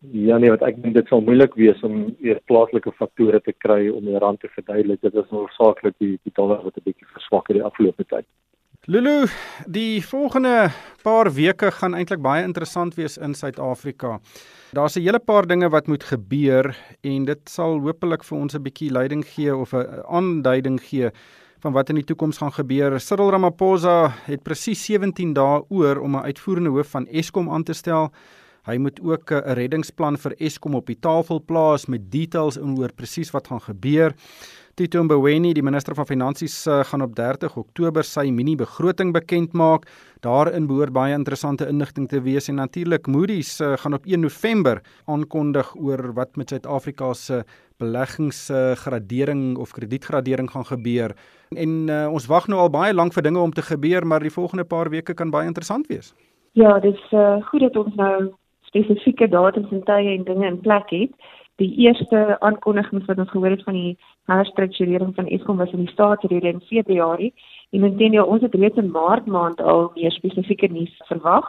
Ja 0.00 0.38
nee, 0.38 0.50
wat 0.50 0.62
ek 0.62 0.82
dink 0.82 0.94
dit 0.94 1.06
sal 1.06 1.20
moeilik 1.20 1.54
wees 1.54 1.80
om 1.82 2.16
weer 2.18 2.40
plaaslike 2.46 2.92
faktore 2.92 3.40
te 3.40 3.52
kry 3.52 3.88
om 3.88 4.04
die 4.04 4.18
rand 4.18 4.40
te 4.40 4.48
verduidelik. 4.48 5.00
Dit 5.00 5.14
is 5.14 5.30
noodsaaklik 5.30 5.94
die 5.98 6.18
die 6.22 6.32
dollar 6.34 6.62
wat 6.62 6.76
'n 6.76 6.84
bietjie 6.84 7.06
verswak 7.14 7.48
het 7.48 7.56
die 7.56 7.64
afgelope 7.64 8.04
tyd. 8.04 8.26
Lulu, 8.88 9.26
die 9.68 10.00
volgende 10.00 10.70
paar 11.04 11.28
weke 11.36 11.68
gaan 11.76 11.92
eintlik 11.92 12.22
baie 12.24 12.40
interessant 12.40 12.94
wees 12.96 13.18
in 13.20 13.34
Suid-Afrika. 13.36 14.14
Daar's 14.72 14.96
'n 14.96 15.02
hele 15.04 15.18
paar 15.18 15.46
dinge 15.46 15.68
wat 15.68 15.86
moet 15.86 16.04
gebeur 16.04 16.76
en 17.02 17.24
dit 17.24 17.38
sal 17.44 17.80
hopelik 17.80 18.24
vir 18.24 18.38
ons 18.38 18.54
'n 18.54 18.62
bietjie 18.62 18.90
leiding 18.90 19.24
gee 19.26 19.54
of 19.56 19.74
'n 19.74 20.02
aanduiding 20.08 20.80
gee 20.80 21.10
van 21.60 21.72
wat 21.72 21.90
in 21.90 21.96
die 21.96 22.04
toekoms 22.04 22.38
gaan 22.38 22.52
gebeur. 22.52 23.00
Cyril 23.00 23.30
Ramaphosa 23.30 24.08
het 24.24 24.42
presies 24.42 24.84
17 24.84 25.34
dae 25.34 25.62
oor 25.68 26.00
om 26.00 26.16
'n 26.16 26.24
uitvoerende 26.24 26.70
hoof 26.70 26.88
van 26.88 27.06
Eskom 27.06 27.50
aan 27.50 27.64
te 27.64 27.74
stel. 27.74 28.10
Hy 28.64 28.76
moet 28.76 29.00
ook 29.00 29.30
'n 29.30 29.52
reddingsplan 29.52 30.16
vir 30.16 30.34
Eskom 30.38 30.74
op 30.74 30.86
die 30.86 30.98
tafel 31.00 31.42
plaas 31.44 31.86
met 31.86 32.10
details 32.10 32.58
oor 32.58 32.92
presies 32.92 33.30
wat 33.30 33.46
gaan 33.48 33.60
gebeur. 33.60 34.14
Tito 34.78 35.00
Mboweni, 35.02 35.50
die 35.56 35.62
minister 35.66 35.96
van 35.98 36.06
Finansies, 36.06 36.54
uh, 36.70 36.84
gaan 36.86 37.02
op 37.02 37.16
30 37.18 37.56
Oktober 37.58 38.06
sy 38.06 38.28
mini-begroting 38.30 39.10
bekend 39.10 39.56
maak. 39.58 39.88
Daarin 40.22 40.68
behoort 40.70 40.92
baie 40.94 41.16
interessante 41.16 41.66
inligting 41.66 42.06
te 42.06 42.20
wees 42.22 42.46
en 42.46 42.60
natuurlik 42.60 43.08
Moody's 43.10 43.56
uh, 43.58 43.72
gaan 43.82 43.96
op 43.98 44.06
1 44.06 44.22
November 44.22 44.78
aankondig 45.10 45.72
oor 45.74 46.12
wat 46.14 46.38
met 46.38 46.54
Suid-Afrika 46.54 47.10
se 47.18 47.40
beleggingsgradering 47.82 49.42
uh, 49.56 49.62
of 49.64 49.74
kredietgradering 49.74 50.50
gaan 50.50 50.68
gebeur. 50.68 51.16
En 51.56 51.74
uh, 51.90 52.04
ons 52.12 52.28
wag 52.30 52.46
nou 52.46 52.60
al 52.62 52.70
baie 52.70 52.94
lank 52.94 53.18
vir 53.18 53.26
dinge 53.26 53.42
om 53.42 53.50
te 53.50 53.66
gebeur, 53.66 54.06
maar 54.06 54.22
die 54.22 54.30
volgende 54.30 54.64
paar 54.64 54.92
weke 54.94 55.16
kan 55.18 55.34
baie 55.34 55.50
interessant 55.50 55.90
wees. 55.90 56.12
Ja, 56.54 56.78
dis 56.78 57.02
uh, 57.10 57.42
goed 57.50 57.66
dat 57.66 57.82
ons 57.82 57.98
nou 57.98 58.30
spesifieke 58.70 59.26
datums 59.26 59.74
en 59.74 59.82
tye 59.90 60.14
en 60.14 60.22
dinge 60.28 60.46
in 60.46 60.62
plek 60.62 60.94
het 60.94 61.34
die 61.58 61.72
eerste 61.82 62.36
aankondiging 62.46 63.02
wat 63.06 63.18
ons 63.18 63.30
gehoor 63.34 63.50
het 63.56 63.66
van 63.66 63.74
die 63.74 63.96
herstrukturering 64.36 65.14
van 65.14 65.26
Eskom 65.26 65.56
was 65.56 65.72
in 65.72 65.84
die 65.84 65.92
staatsrede 65.92 66.48
in 66.48 66.60
Februarie 66.60 67.32
en 67.70 67.84
intendeel 67.84 68.26
ons 68.26 68.42
het 68.42 68.54
reeds 68.54 68.76
in 68.76 68.90
Maart 68.90 69.26
maand 69.26 69.60
al 69.60 69.90
meer 69.94 70.12
spesifieke 70.12 70.68
nuus 70.72 70.94
verwag. 71.08 71.48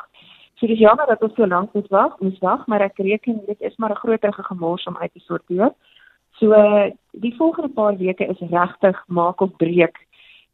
So 0.59 0.67
dis 0.67 0.79
jammer 0.79 1.07
dat 1.07 1.21
ons 1.23 1.35
so 1.35 1.47
lank 1.47 1.73
moet 1.73 1.87
wag, 1.87 2.19
moet 2.19 2.39
wag, 2.43 2.65
maar 2.67 2.83
ek 2.83 2.99
reken 2.99 3.41
dit 3.45 3.61
is 3.61 3.75
maar 3.77 3.91
'n 3.91 4.03
groter 4.03 4.33
gemors 4.33 4.85
om 4.87 4.97
uit 4.97 5.13
te 5.13 5.19
sorteer. 5.19 5.71
So 6.39 6.55
die 7.11 7.35
volgende 7.35 7.69
paar 7.69 7.97
weke 7.97 8.25
is 8.25 8.49
regtig 8.49 9.03
maak 9.07 9.41
of 9.41 9.55
breek 9.57 9.97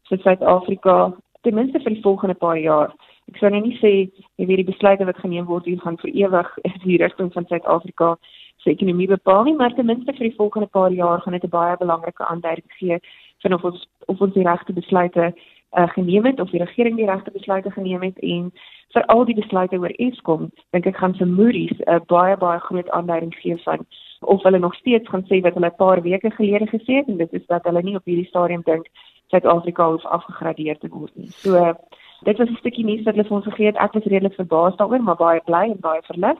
vir 0.08 0.18
Suid-Afrika 0.18 1.12
ten 1.42 1.54
minste 1.54 1.80
vir 1.80 1.94
die 1.94 2.02
volgende 2.02 2.34
paar 2.34 2.58
jaar. 2.58 2.94
Ek 3.32 3.38
sou 3.40 3.50
nou 3.50 3.60
nie 3.60 3.78
sê 3.80 3.92
jy 4.38 4.46
weet 4.46 4.62
die 4.62 4.72
besluite 4.72 5.04
wat 5.04 5.18
geneem 5.18 5.46
word 5.46 5.64
hier 5.64 5.80
gaan 5.82 5.98
vir 6.02 6.10
ewig 6.14 6.50
die 6.84 6.98
rigting 7.02 7.32
van 7.32 7.46
Suid-Afrika 7.46 8.16
se 8.62 8.70
ekonomie 8.70 9.08
bepaal 9.10 9.44
nie, 9.44 9.54
maar 9.54 9.74
ten 9.74 9.86
minste 9.86 10.12
vir 10.12 10.28
die 10.28 10.36
volgende 10.36 10.66
paar 10.66 10.92
jaar 10.92 11.20
gaan 11.20 11.32
dit 11.32 11.44
'n 11.44 11.56
baie 11.58 11.76
belangrike 11.76 12.24
aanduiding 12.24 12.72
gee 12.78 12.98
van 13.42 13.52
of 13.52 13.64
ons 13.64 13.88
of 14.06 14.20
ons 14.20 14.34
die 14.34 14.46
regte 14.46 14.72
besluite 14.72 15.34
uh, 15.76 15.88
geneem 15.88 16.24
het 16.26 16.40
of 16.40 16.50
die 16.50 16.62
regering 16.62 16.96
die 16.96 17.10
regte 17.10 17.30
besluite 17.30 17.70
geneem 17.70 18.02
het 18.02 18.18
en 18.18 18.52
vir 18.94 19.06
al 19.06 19.24
die 19.24 19.34
besluite 19.34 19.78
oor 19.78 19.92
Eskom, 19.98 20.50
dink 20.70 20.86
ek 20.86 20.96
gaan 20.96 21.14
se 21.14 21.24
Moody's 21.24 21.78
'n 21.78 21.94
uh, 21.94 22.00
baie 22.06 22.36
baie 22.36 22.60
groot 22.60 22.90
aanduiding 22.90 23.34
gee 23.34 23.56
van 23.56 23.86
of 24.20 24.42
hulle 24.42 24.58
nog 24.58 24.74
steeds 24.74 25.08
gaan 25.08 25.26
sê 25.28 25.42
wat 25.42 25.54
hulle 25.54 25.70
'n 25.70 25.82
paar 25.82 26.02
weke 26.02 26.30
gelede 26.30 26.66
gesê 26.66 26.92
het 27.00 27.08
en 27.08 27.16
dit 27.16 27.32
is 27.32 27.46
dat 27.46 27.64
hulle 27.64 27.82
nie 27.82 27.96
op 27.96 28.04
hierdie 28.04 28.30
stadium 28.32 28.62
dink 28.62 28.86
Suid-Afrika 29.26 29.90
hoef 29.90 30.04
afgegradeer 30.04 30.78
te 30.78 30.88
word 30.88 31.16
nie. 31.16 31.30
So 31.30 31.54
uh, 31.54 31.74
dit 32.22 32.38
was 32.38 32.48
'n 32.48 32.56
stukkie 32.56 32.84
nuus 32.84 33.04
wat 33.04 33.14
hulle 33.14 33.28
vir 33.28 33.36
ons 33.36 33.44
gegee 33.44 33.66
het. 33.66 33.76
Ek 33.76 33.92
was 33.92 34.04
redelik 34.04 34.34
verbaas 34.34 34.76
daaroor, 34.76 35.02
maar 35.02 35.16
baie 35.16 35.40
bly 35.44 35.64
en 35.70 35.80
baie 35.80 36.02
verlig. 36.02 36.38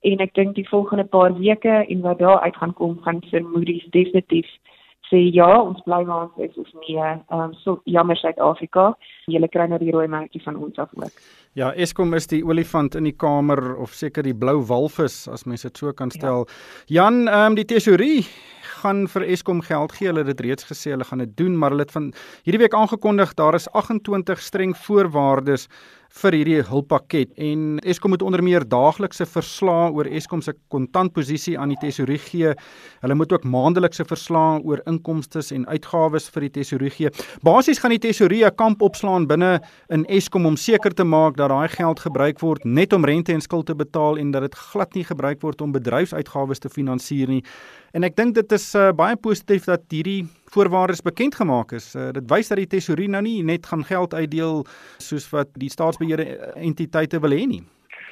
en 0.00 0.22
ek 0.24 0.34
dink 0.34 0.54
die 0.56 0.68
volgende 0.68 1.04
paar 1.04 1.34
weke 1.36 1.84
en 1.88 2.00
wat 2.00 2.18
daar 2.18 2.40
uit 2.40 2.56
gaan 2.56 2.72
kom 2.72 2.98
gaan 3.04 3.20
vir 3.30 3.42
Moody's 3.44 3.84
definitief 3.90 4.48
sê 5.10 5.18
ja, 5.34 5.48
ons 5.58 5.82
bly 5.82 6.04
waar 6.06 6.28
ons 6.28 6.44
is 6.46 6.56
of 6.60 6.68
nee. 6.84 6.96
Ehm 7.02 7.40
um, 7.50 7.54
so 7.64 7.80
jammer 7.84 8.16
Suid-Afrika, 8.16 8.92
julle 9.26 9.48
kry 9.50 9.66
nou 9.68 9.78
die 9.82 9.90
rooi 9.90 10.06
merkie 10.08 10.42
van 10.44 10.56
ons 10.56 10.78
af 10.78 10.92
ook. 10.94 11.16
Ja, 11.58 11.72
Eskom 11.74 12.14
is 12.14 12.28
die 12.30 12.44
olifant 12.46 12.94
in 12.94 13.08
die 13.08 13.16
kamer 13.18 13.58
of 13.82 13.90
seker 13.98 14.22
die 14.22 14.36
blou 14.38 14.60
walvis 14.68 15.24
as 15.26 15.42
mens 15.50 15.64
dit 15.66 15.80
so 15.80 15.90
kan 15.98 16.12
stel. 16.14 16.44
Ja. 16.46 17.00
Jan, 17.00 17.24
ehm 17.26 17.50
um, 17.50 17.56
die 17.58 17.66
tesorie 17.66 18.22
gaan 18.80 19.08
vir 19.10 19.26
Eskom 19.34 19.58
geld 19.66 19.96
gee. 19.96 20.06
Hulle 20.12 20.22
het 20.22 20.30
dit 20.30 20.44
reeds 20.46 20.68
gesê 20.68 20.94
hulle 20.94 21.04
gaan 21.08 21.24
dit 21.24 21.32
doen, 21.36 21.56
maar 21.58 21.74
hulle 21.74 21.88
het 21.88 21.96
van 21.96 22.12
hierdie 22.46 22.62
week 22.62 22.76
aangekondig 22.78 23.34
daar 23.34 23.58
is 23.58 23.66
28 23.74 24.38
streng 24.40 24.76
voorwaardes 24.86 25.66
vir 26.18 26.34
hierdie 26.34 26.62
hulppakket 26.66 27.36
en 27.38 27.78
Eskom 27.86 28.10
moet 28.10 28.24
onder 28.26 28.42
meer 28.42 28.64
daaglikse 28.66 29.26
verslae 29.30 29.92
oor 29.94 30.08
Eskom 30.10 30.40
se 30.42 30.56
kontantposisie 30.74 31.54
aan 31.58 31.70
die 31.70 31.78
tesourier 31.78 32.22
gee. 32.24 32.54
Hulle 33.04 33.14
moet 33.14 33.32
ook 33.32 33.46
maandelikse 33.46 34.04
verslae 34.08 34.58
oor 34.66 34.82
inkomste 34.90 35.42
en 35.54 35.68
uitgawes 35.70 36.26
vir 36.34 36.48
die 36.48 36.52
tesourier 36.58 36.96
gee. 36.96 37.12
Basies 37.46 37.78
gaan 37.78 37.94
die 37.94 38.02
tesourier 38.02 38.50
'n 38.50 38.56
kamp 38.56 38.82
opslaan 38.82 39.28
binne 39.28 39.60
in 39.88 40.04
Eskom 40.06 40.46
om 40.46 40.56
seker 40.56 40.90
te 40.90 41.04
maak 41.04 41.36
dat 41.40 41.50
daai 41.52 41.68
geld 41.72 42.02
gebruik 42.04 42.42
word 42.44 42.64
net 42.64 42.92
om 42.92 43.06
rente 43.08 43.32
en 43.32 43.40
skuld 43.40 43.66
te 43.70 43.76
betaal 43.76 44.20
en 44.20 44.30
dat 44.34 44.44
dit 44.46 44.58
glad 44.72 44.94
nie 44.94 45.06
gebruik 45.08 45.40
word 45.40 45.64
om 45.64 45.72
bedryfsuitgawes 45.72 46.60
te 46.60 46.70
finansier 46.72 47.30
nie. 47.32 47.42
En 47.96 48.04
ek 48.06 48.16
dink 48.20 48.36
dit 48.36 48.54
is 48.56 48.68
uh, 48.78 48.90
baie 48.96 49.16
positief 49.16 49.66
dat 49.70 49.88
hierdie 49.90 50.22
voorwaardes 50.54 51.02
bekend 51.06 51.34
gemaak 51.40 51.72
is. 51.78 51.92
Uh, 51.96 52.10
dit 52.16 52.26
wys 52.30 52.52
dat 52.52 52.60
die 52.60 52.70
tesourier 52.76 53.10
nou 53.10 53.24
nie 53.24 53.40
net 53.42 53.66
gaan 53.66 53.84
geld 53.88 54.14
uitdeel 54.14 54.64
soos 55.02 55.28
wat 55.34 55.50
die 55.58 55.72
staatsbeheerde 55.72 56.54
entiteite 56.60 57.22
wil 57.24 57.34
hê 57.34 57.44
nie. 57.48 57.62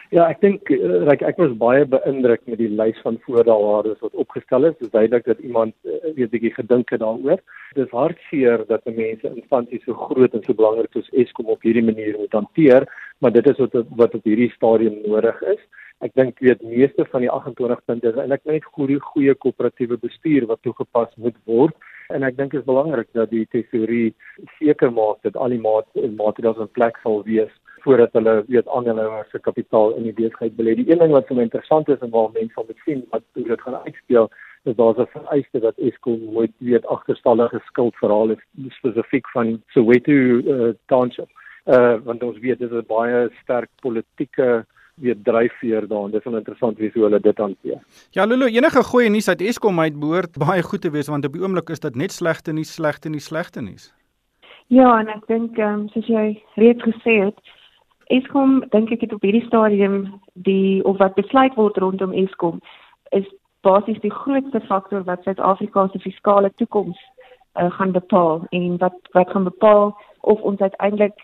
Ja, 0.08 0.24
ek 0.32 0.38
dink 0.40 0.70
uh, 0.72 1.04
ek 1.12 1.36
was 1.36 1.52
baie 1.60 1.84
beïndruk 1.84 2.40
met 2.48 2.56
die 2.62 2.70
lys 2.72 2.96
van 3.04 3.18
voorwaardes 3.26 4.00
wat 4.00 4.14
opgestel 4.16 4.64
is. 4.70 4.76
Dit 4.80 4.94
duidelik 4.94 5.26
dat 5.28 5.42
iemand 5.44 5.74
uh, 5.84 5.98
weet 6.16 6.32
bietjie 6.32 6.54
gedink 6.54 6.94
het 6.94 7.02
daaroor. 7.02 7.42
Dit 7.76 7.82
is 7.84 7.92
hartseer 7.92 8.64
dat 8.70 8.88
mense 8.88 9.28
instansies 9.28 9.84
so 9.84 9.92
groot 10.08 10.32
en 10.32 10.44
so 10.46 10.56
belangrik 10.56 10.96
soos 10.96 11.12
Eskom 11.12 11.52
op 11.52 11.66
hierdie 11.66 11.84
manier 11.84 12.16
moet 12.16 12.32
hanteer, 12.32 12.88
maar 13.18 13.32
dit 13.32 13.50
is 13.50 13.58
wat 13.58 13.76
wat 14.02 14.14
op 14.14 14.24
hierdie 14.24 14.50
stadium 14.54 14.98
nodig 15.06 15.42
is 15.54 15.62
ek 16.06 16.14
dink 16.14 16.38
weet 16.38 16.62
meeste 16.62 17.06
van 17.12 17.24
die 17.26 17.30
28 17.30 17.84
punte 17.90 18.08
is 18.08 18.18
eintlik 18.22 18.44
net 18.44 18.72
goeie 18.76 18.98
goeie 19.12 19.34
koöperatiewe 19.34 19.98
bestuur 20.08 20.46
wat 20.50 20.62
toegepas 20.62 21.14
moet 21.16 21.38
word 21.44 21.74
en 22.14 22.24
ek 22.24 22.36
dink 22.36 22.52
dit 22.52 22.60
is 22.60 22.68
belangrik 22.68 23.08
dat 23.12 23.30
die 23.30 23.46
tesorie 23.54 24.14
seker 24.58 24.92
maak 25.00 25.22
dat 25.26 25.36
al 25.36 25.52
die 25.52 25.62
maatreëls 25.62 26.62
in 26.64 26.76
plek 26.78 27.00
sal 27.02 27.24
wees 27.26 27.52
voordat 27.84 28.12
hulle 28.12 28.44
weet 28.48 28.68
aandeelhouers 28.68 29.30
se 29.30 29.38
kapitaal 29.38 29.94
in 29.96 30.08
die 30.08 30.12
besigheid 30.12 30.56
belê. 30.56 30.74
Die 30.78 30.88
een 30.90 30.98
ding 31.02 31.12
wat 31.14 31.28
vir 31.28 31.38
my 31.38 31.46
interessant 31.46 31.88
is 31.92 32.00
en 32.04 32.10
waar 32.14 32.30
mense 32.34 32.52
sal 32.54 32.66
moet 32.68 32.84
sien 32.84 33.04
wat 33.12 33.24
hoe 33.38 33.44
dit 33.48 33.64
gaan 33.66 33.78
uitspeel 33.86 34.30
is 34.64 34.76
daar 34.76 34.98
'n 35.00 35.06
vereiste 35.14 35.60
dat 35.60 35.78
Eskom 35.88 36.20
moet 36.36 36.54
weet 36.58 36.86
agterstallige 36.86 37.60
skuldverhaal 37.66 38.30
is 38.30 38.42
spesifiek 38.80 39.28
van 39.36 39.62
Soweto 39.74 40.12
uh, 40.12 40.72
Township. 40.86 41.30
Uh 41.68 41.98
want 42.04 42.22
ons 42.22 42.38
weet 42.40 42.58
dit 42.58 42.70
is 42.70 42.76
'n 42.76 42.86
baie 42.88 43.28
sterk 43.42 43.70
politieke 43.80 44.64
weer 45.00 45.16
dryfveer 45.22 45.88
daarin. 45.88 46.10
Dis 46.10 46.24
wel 46.24 46.36
interessant 46.36 46.78
wie 46.78 46.90
hoe 46.94 47.02
hulle 47.02 47.20
dit 47.20 47.38
hanteer. 47.38 47.80
Ja, 48.10 48.24
Lulu, 48.24 48.46
enige 48.46 48.82
goeie 48.82 49.10
nuus 49.10 49.28
uit 49.28 49.40
Eskom 49.40 49.80
uit 49.80 50.00
behoort 50.00 50.38
baie 50.38 50.62
goed 50.62 50.80
te 50.80 50.90
wees 50.90 51.08
want 51.08 51.26
op 51.26 51.32
die 51.32 51.42
oomblik 51.42 51.70
is 51.70 51.80
dit 51.80 51.94
net 51.94 52.12
slegte 52.12 52.52
nuus, 52.52 52.74
slegte 52.74 53.08
nuus, 53.08 53.24
slegte 53.24 53.60
nuus. 53.60 53.92
Ja, 54.66 54.98
en 55.00 55.08
ek 55.08 55.26
dink 55.26 55.58
ehm 55.58 55.80
um, 55.80 55.88
soos 55.88 56.06
jy 56.06 56.42
reeds 56.54 56.82
gesê 56.82 57.24
het, 57.24 57.38
Eskom 58.08 58.62
dink 58.72 58.90
ek 58.92 59.02
het 59.04 59.12
op 59.12 59.22
hierdie 59.22 59.44
stadium 59.46 60.06
die 60.48 60.84
of 60.88 60.96
wat 60.98 61.16
besluit 61.16 61.54
word 61.60 61.76
rondom 61.76 62.12
Eskom 62.16 62.60
is 63.16 63.26
basies 63.66 64.00
die 64.00 64.12
grootste 64.12 64.60
faktor 64.68 65.04
wat 65.04 65.24
Suid-Afrika 65.24 65.88
se 65.92 66.00
fiskale 66.00 66.50
toekoms 66.56 66.96
uh, 67.60 67.70
gaan 67.76 67.92
bepaal 67.92 68.46
en 68.50 68.78
wat 68.80 68.96
wat 69.16 69.30
gaan 69.30 69.44
bepaal 69.44 69.92
of 70.20 70.40
ons 70.40 70.60
uiteindelik 70.60 71.20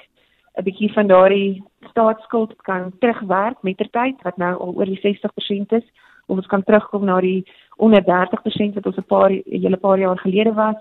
'n 0.56 0.64
bietjie 0.64 0.92
van 0.92 1.06
daardie 1.06 1.62
staatsskuld 1.90 2.56
kan 2.62 2.92
terugwerk 2.98 3.62
met 3.62 3.76
ter 3.76 3.90
tyd 3.90 4.22
wat 4.22 4.36
nou 4.36 4.54
al 4.58 4.74
oor 4.74 4.84
die 4.84 5.00
60% 5.00 5.72
is 5.72 5.86
of 6.26 6.36
ons 6.36 6.46
kan 6.46 6.64
terugkom 6.64 7.04
na 7.04 7.20
die 7.20 7.44
onder 7.76 8.02
30% 8.02 8.74
wat 8.74 8.86
ons 8.86 8.96
'n 8.96 9.10
paar 9.14 9.30
hele 9.30 9.76
paar 9.76 9.98
jaar 9.98 10.18
gelede 10.18 10.52
was 10.52 10.80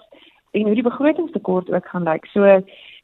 en 0.52 0.66
hoe 0.66 0.74
die 0.74 0.90
begrotingstekort 0.90 1.72
ook 1.72 1.88
gaan 1.88 2.04
lyk. 2.04 2.26
So 2.26 2.62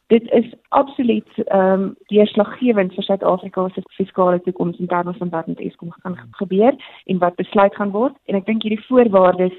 dit 0.07 0.31
is 0.31 0.53
absoluut 0.69 1.29
ehm 1.35 1.81
um, 1.81 1.95
deurslaggewend 2.07 2.93
vir 2.93 3.03
Suid-Afrika 3.03 3.67
se 3.69 3.81
fiskale 3.97 4.41
toekoms 4.41 4.79
in 4.79 4.87
terme 4.87 5.13
van 5.13 5.29
wat 5.29 5.47
met 5.47 5.59
Eskom 5.59 5.91
gaan 5.91 6.17
gebeur 6.31 6.73
en 7.05 7.17
wat 7.17 7.35
besluit 7.35 7.75
gaan 7.75 7.91
word 7.91 8.15
en 8.25 8.35
ek 8.35 8.45
dink 8.45 8.63
hierdie 8.63 8.85
voorwaardes 8.87 9.53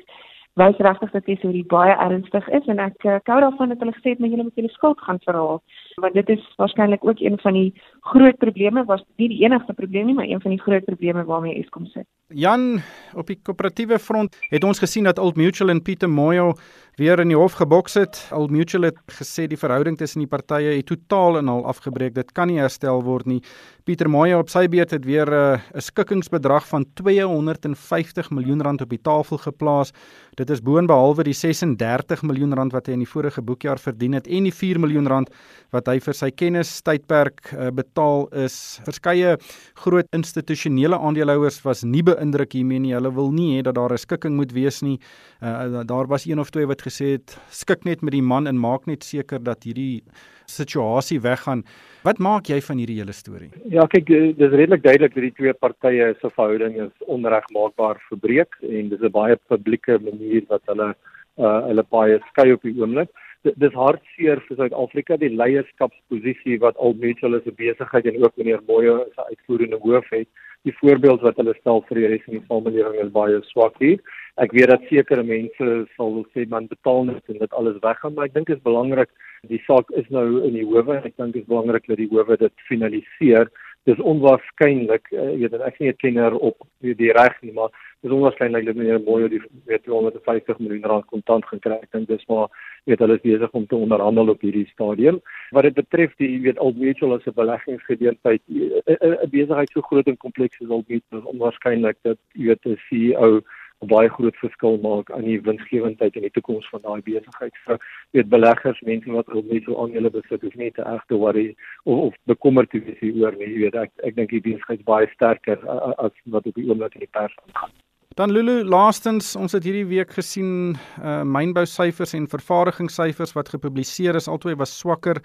wys 0.59 0.79
regtig 0.79 1.11
dat 1.11 1.25
tesorie 1.25 1.65
baie 1.67 1.95
ernstig 2.07 2.49
is 2.49 2.67
en 2.67 2.79
ek 2.79 3.05
uh, 3.05 3.19
kou 3.25 3.41
daarvan 3.41 3.69
dat 3.69 3.83
hulle 3.83 3.95
gesê 3.99 4.15
het 4.15 4.19
maar 4.19 4.33
julle 4.33 4.47
moet 4.49 4.59
julle 4.59 4.73
skuld 4.75 5.01
gaan 5.01 5.21
verhaal 5.25 5.63
want 6.03 6.15
dit 6.15 6.29
is 6.37 6.47
waarskynlik 6.57 7.05
ook 7.05 7.21
een 7.21 7.39
van 7.39 7.55
die 7.55 7.71
groot 8.13 8.39
probleme 8.39 8.85
was 8.85 9.05
nie 9.17 9.29
die 9.29 9.45
enigste 9.45 9.73
probleem 9.73 10.07
nie 10.07 10.15
maar 10.15 10.31
een 10.31 10.41
van 10.41 10.51
die 10.51 10.61
groot 10.61 10.85
probleme 10.85 11.25
waarmee 11.25 11.59
Eskom 11.63 11.87
sit. 11.87 12.07
Jan 12.31 12.79
op 13.19 13.27
die 13.27 13.39
koöperatiewe 13.43 13.99
front 13.99 14.37
het 14.53 14.65
ons 14.65 14.79
gesien 14.79 15.09
dat 15.09 15.19
Old 15.19 15.37
Mutual 15.37 15.73
en 15.73 15.83
Pieter 15.83 16.11
Moyo 16.11 16.53
weer 17.01 17.21
in 17.23 17.31
die 17.33 17.39
hof 17.39 17.57
geboks 17.57 17.97
het. 17.97 18.19
Old 18.37 18.53
Mutual 18.53 18.91
het 18.91 18.99
gesê 19.17 19.47
die 19.49 19.59
verhouding 19.59 19.97
tussen 19.99 20.21
die 20.23 20.29
partye 20.31 20.77
het 20.77 20.87
totaal 20.91 21.41
en 21.41 21.49
al 21.49 21.65
afgebreek. 21.71 22.15
Dit 22.15 22.35
kan 22.37 22.51
nie 22.51 22.61
herstel 22.61 23.01
word 23.07 23.27
nie. 23.31 23.41
Pieter 23.89 24.11
Moyo 24.13 24.43
op 24.43 24.51
sy 24.53 24.67
beurt 24.71 24.93
het 24.95 25.07
weer 25.09 25.27
eh, 25.27 25.59
'n 25.59 25.77
uh, 25.77 25.81
skikkingsbedrag 25.81 26.67
van 26.69 26.85
250 26.95 28.31
miljoen 28.31 28.63
rand 28.63 28.81
op 28.81 28.91
die 28.91 29.01
tafel 29.03 29.39
geplaas. 29.39 29.93
Dit 30.37 30.51
is 30.51 30.61
boonbehalwe 30.61 31.25
die 31.25 31.35
36 31.35 32.23
miljoen 32.23 32.55
rand 32.55 32.73
wat 32.73 32.87
hy 32.87 32.93
in 32.93 33.05
die 33.05 33.09
vorige 33.09 33.43
boekjaar 33.43 33.79
verdien 33.79 34.13
het 34.13 34.27
en 34.27 34.45
die 34.45 34.55
4 34.55 34.79
miljoen 34.81 35.07
rand 35.09 35.31
wat 35.71 35.87
hy 35.87 35.99
vir 36.01 36.15
sy 36.15 36.31
kennis 36.31 36.83
tydperk 36.83 37.53
uh, 37.53 37.71
betaal 37.71 38.29
is. 38.33 38.81
Verskeie 38.85 39.39
groot 39.75 40.07
institusionele 40.13 40.99
aandeelhouers 40.99 41.63
was 41.65 41.83
nie 41.83 42.03
beïndruk 42.21 42.53
hiermee 42.53 42.81
nie. 42.81 42.95
Hulle 42.95 43.13
wil 43.17 43.33
nie 43.33 43.57
hê 43.57 43.63
dat 43.65 43.75
daar 43.75 43.93
'n 43.93 43.99
skikking 43.99 44.37
moet 44.37 44.53
wees 44.53 44.83
nie. 44.83 44.99
Uh, 45.43 45.83
daar 45.85 46.07
was 46.07 46.27
een 46.27 46.39
of 46.39 46.51
twee 46.51 46.67
wat 46.67 46.83
gesê 46.83 47.17
het 47.17 47.39
skik 47.51 47.85
net 47.85 48.03
met 48.03 48.13
die 48.13 48.23
man 48.23 48.47
en 48.47 48.59
maak 48.59 48.87
net 48.87 49.03
seker 49.05 49.43
dat 49.43 49.65
hierdie 49.65 50.03
situasie 50.47 51.21
weggaan. 51.21 51.65
Wat 52.03 52.19
maak 52.19 52.49
jy 52.49 52.61
van 52.61 52.79
hierdie 52.79 52.99
hele 52.99 53.13
storie? 53.13 53.51
Ja, 53.69 53.87
kyk, 53.87 54.07
dis 54.39 54.53
redelik 54.53 54.83
duidelik 54.83 55.15
dat 55.15 55.23
die 55.23 55.35
twee 55.37 55.53
partye 55.53 56.15
se 56.21 56.31
verhouding 56.31 56.81
is 56.87 56.93
onregmaakbaar 57.07 58.03
verbreek 58.09 58.57
en 58.63 58.89
dis 58.89 59.01
'n 59.01 59.13
baie 59.13 59.37
publieke 59.49 59.99
manier 59.99 60.43
wat 60.49 60.63
hulle 60.67 60.95
uh 61.39 61.61
hulle 61.69 61.85
baie 61.91 62.19
skei 62.31 62.53
op 62.53 62.63
die 62.63 62.75
oomblik. 62.81 63.09
Dis 63.43 63.73
hartseer 63.73 64.43
vir 64.47 64.57
Suid-Afrika 64.57 65.17
die 65.17 65.33
leierskapsposisie 65.33 66.59
wat 66.61 66.77
al 66.77 66.93
is 66.93 67.47
'n 67.47 67.55
besigheid 67.57 68.07
en 68.07 68.23
ook 68.23 68.37
meneer 68.37 68.61
as 68.61 69.17
'n 69.17 69.29
uitvoerende 69.33 69.79
hoof 69.81 70.09
het. 70.11 70.29
Die 70.65 70.77
voorbeeld 70.81 71.21
wat 71.21 71.37
hulle 71.37 71.55
stel 71.61 71.81
vir 71.89 71.97
die 71.97 72.07
res 72.07 72.25
van 72.25 72.35
die 72.35 72.47
samelewing 72.49 73.01
is 73.01 73.13
baie 73.13 73.41
swak 73.43 73.79
hier 73.79 73.99
ek 74.41 74.55
weet 74.57 74.71
dat 74.71 74.85
sekere 74.89 75.23
mense 75.27 75.67
sal 75.97 76.21
sê 76.35 76.47
man 76.49 76.69
betaal 76.71 77.05
net 77.09 77.33
en 77.33 77.41
dit 77.43 77.57
alles 77.59 77.81
weggaan 77.83 78.15
maar 78.15 78.29
ek 78.31 78.37
dink 78.37 78.49
dit 78.49 78.57
is 78.57 78.65
belangrik 78.65 79.11
die 79.51 79.61
saak 79.67 79.91
is 80.01 80.09
nou 80.15 80.43
in 80.47 80.55
die 80.57 80.67
howe 80.69 80.97
ek 81.01 81.17
dink 81.17 81.35
dit 81.35 81.43
is 81.43 81.51
belangrik 81.51 81.89
dat 81.91 82.01
die 82.01 82.09
howe 82.13 82.37
dit 82.41 82.65
finaliseer 82.69 83.51
dis 83.89 84.01
onwaarskynlik 84.13 85.09
uh, 85.13 85.31
weet 85.41 85.55
ek 85.61 85.77
sien 85.77 85.89
'n 85.89 85.97
kenner 85.97 86.35
op 86.37 86.57
die, 86.81 86.95
die 86.95 87.13
reg 87.13 87.37
nie 87.43 87.53
maar 87.53 87.71
dis 88.01 88.13
onwaarskynlik 88.17 88.65
dat 88.65 88.77
meneer 88.77 89.01
Moyo 89.05 89.29
die 89.29 89.41
weet 89.69 89.83
250 89.85 90.59
miljoen 90.59 90.89
rand 90.89 91.07
kontant 91.13 91.45
gekry 91.45 91.77
het. 91.81 91.93
En 91.97 92.07
dis 92.09 92.27
maar 92.33 92.49
weet 92.89 93.03
hulle 93.05 93.19
is 93.19 93.25
besig 93.25 93.53
om 93.53 93.67
te 93.67 93.77
onderhandel 93.77 94.33
op 94.33 94.41
hierdie 94.41 94.69
stadium. 94.73 95.21
Wat 95.51 95.69
dit 95.69 95.77
betref 95.77 96.15
die 96.17 96.41
weet 96.41 96.59
Old 96.59 96.79
Mutual 96.81 97.15
as 97.19 97.27
'n 97.27 97.37
beleggingsgeleentheid 97.37 98.43
'n 98.49 99.31
besigheid 99.31 99.71
so 99.71 99.81
groot 99.81 100.07
en 100.07 100.17
kompleks 100.17 100.61
as 100.63 100.69
Old 100.69 100.89
Mutual. 100.89 101.21
Is 101.21 101.33
onwaarskynlik 101.35 101.97
dat 102.03 102.19
weet 102.33 102.65
'n 102.65 102.79
CEO 102.89 103.41
'n 103.81 103.89
baie 103.89 104.09
groot 104.13 104.37
verskil 104.37 104.79
maak 104.85 105.11
aan 105.11 105.25
die 105.25 105.41
winsgewendheid 105.41 106.17
en 106.17 106.27
die 106.27 106.33
toekoms 106.37 106.69
van 106.73 106.83
daai 106.85 107.01
besigheid. 107.03 107.55
So 107.65 107.77
weet 108.17 108.29
beleggers, 108.29 108.81
mense 108.85 109.13
wat 109.13 109.29
al 109.33 109.45
net 109.49 109.65
so 109.65 109.77
aandele 109.83 110.11
besit, 110.11 110.45
is 110.45 110.57
nie 110.63 110.71
te 110.71 110.83
erg 110.83 111.05
te 111.09 111.17
worry 111.17 111.55
of, 111.85 111.99
of 112.11 112.15
bekommerd 112.25 112.71
te 112.71 112.83
wees 112.85 113.01
oor 113.01 113.33
nie. 113.33 113.49
Jy 113.49 113.61
weet 113.65 113.79
ek 113.85 113.93
ek 114.05 114.17
dink 114.17 114.35
die 114.37 114.45
besigheid 114.45 114.81
is 114.81 114.91
baie 114.91 115.09
sterker 115.15 115.59
as 115.97 116.13
wat 116.27 116.47
op 116.47 116.55
die 116.55 116.67
oomblik 116.69 116.99
in 116.99 117.07
die 117.07 117.15
pers 117.17 117.37
aangaan. 117.47 117.73
Dan 118.19 118.33
Lulu, 118.35 118.65
laastens, 118.67 119.37
ons 119.39 119.53
het 119.55 119.65
hierdie 119.65 119.87
week 119.87 120.13
gesien 120.19 120.77
uh 120.99 121.23
mynbou 121.23 121.65
syfers 121.65 122.13
en 122.19 122.27
vervaardigingssyfers 122.29 123.33
wat 123.39 123.53
gepubliseer 123.55 124.19
is, 124.19 124.29
albei 124.29 124.57
was 124.59 124.75
swakker. 124.79 125.23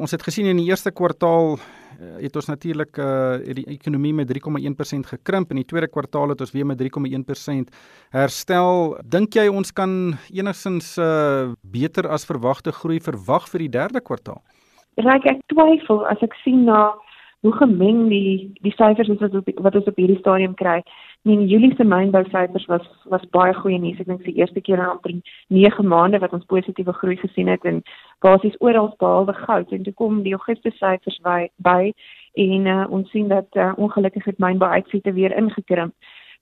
Ons 0.00 0.14
het 0.14 0.22
gesien 0.24 0.46
in 0.48 0.56
die 0.56 0.70
eerste 0.70 0.88
kwartaal 0.96 1.58
uh, 1.58 2.14
het 2.22 2.36
ons 2.38 2.48
natuurlik 2.48 2.96
uh 2.96 3.36
die 3.56 3.66
ekonomie 3.68 4.14
met 4.16 4.30
3,1% 4.32 5.10
gekrimp 5.10 5.50
en 5.50 5.58
in 5.58 5.60
die 5.60 5.68
tweede 5.68 5.90
kwartaal 5.92 6.32
het 6.32 6.40
ons 6.40 6.54
weer 6.54 6.64
met 6.64 6.80
3,1% 6.80 7.68
herstel. 8.16 8.96
Dink 9.04 9.36
jy 9.36 9.44
ons 9.52 9.74
kan 9.76 10.16
enigsins 10.32 10.94
uh 10.96 11.52
beter 11.60 12.08
as 12.08 12.24
verwagte 12.24 12.72
groei 12.72 12.96
verwag 13.04 13.50
vir 13.52 13.66
die 13.66 13.72
derde 13.76 14.00
kwartaal? 14.00 14.40
Raak 15.04 15.28
ek 15.28 15.44
twyfel 15.52 16.06
as 16.08 16.24
ek 16.24 16.32
sien 16.44 16.64
na 16.64 16.94
hoe 17.44 17.52
gemeng 17.60 18.08
die 18.08 18.48
die 18.64 18.72
syfers 18.76 19.12
is 19.12 19.20
wat 19.20 19.36
op 19.36 19.52
wat 19.68 19.76
ons 19.76 19.92
op 19.92 20.00
hierdie 20.00 20.20
stadium 20.20 20.56
kry. 20.56 20.80
Min 21.22 21.48
Julie 21.48 21.74
se 21.76 21.84
mynbousyfers 21.84 22.66
was 22.66 22.86
was 23.04 23.24
baie 23.30 23.52
goeie 23.54 23.78
nuus. 23.78 23.98
Ek 24.00 24.06
dink 24.06 24.24
die 24.24 24.38
eerste 24.40 24.60
keer 24.60 24.80
in 24.80 24.88
amper 24.88 25.12
9 25.48 25.86
maande 25.86 26.20
wat 26.22 26.32
ons 26.32 26.46
positiewe 26.48 26.92
groei 26.92 27.16
gesien 27.20 27.48
het 27.52 27.64
en 27.64 27.82
basies 28.24 28.56
oral 28.60 28.94
behalwe 29.02 29.34
goud 29.42 29.72
en 29.72 29.82
toe 29.82 29.92
kom 29.92 30.22
die 30.22 30.32
Augustus 30.38 30.78
syfers 30.78 31.20
by, 31.26 31.50
by 31.56 31.92
en 32.40 32.66
uh, 32.66 32.86
ons 32.88 33.10
sien 33.10 33.28
dat 33.28 33.48
uh, 33.56 33.72
ongelukkig 33.76 34.24
het 34.24 34.38
mynbouuitsette 34.38 35.12
weer 35.12 35.36
ingekrimp. 35.36 35.94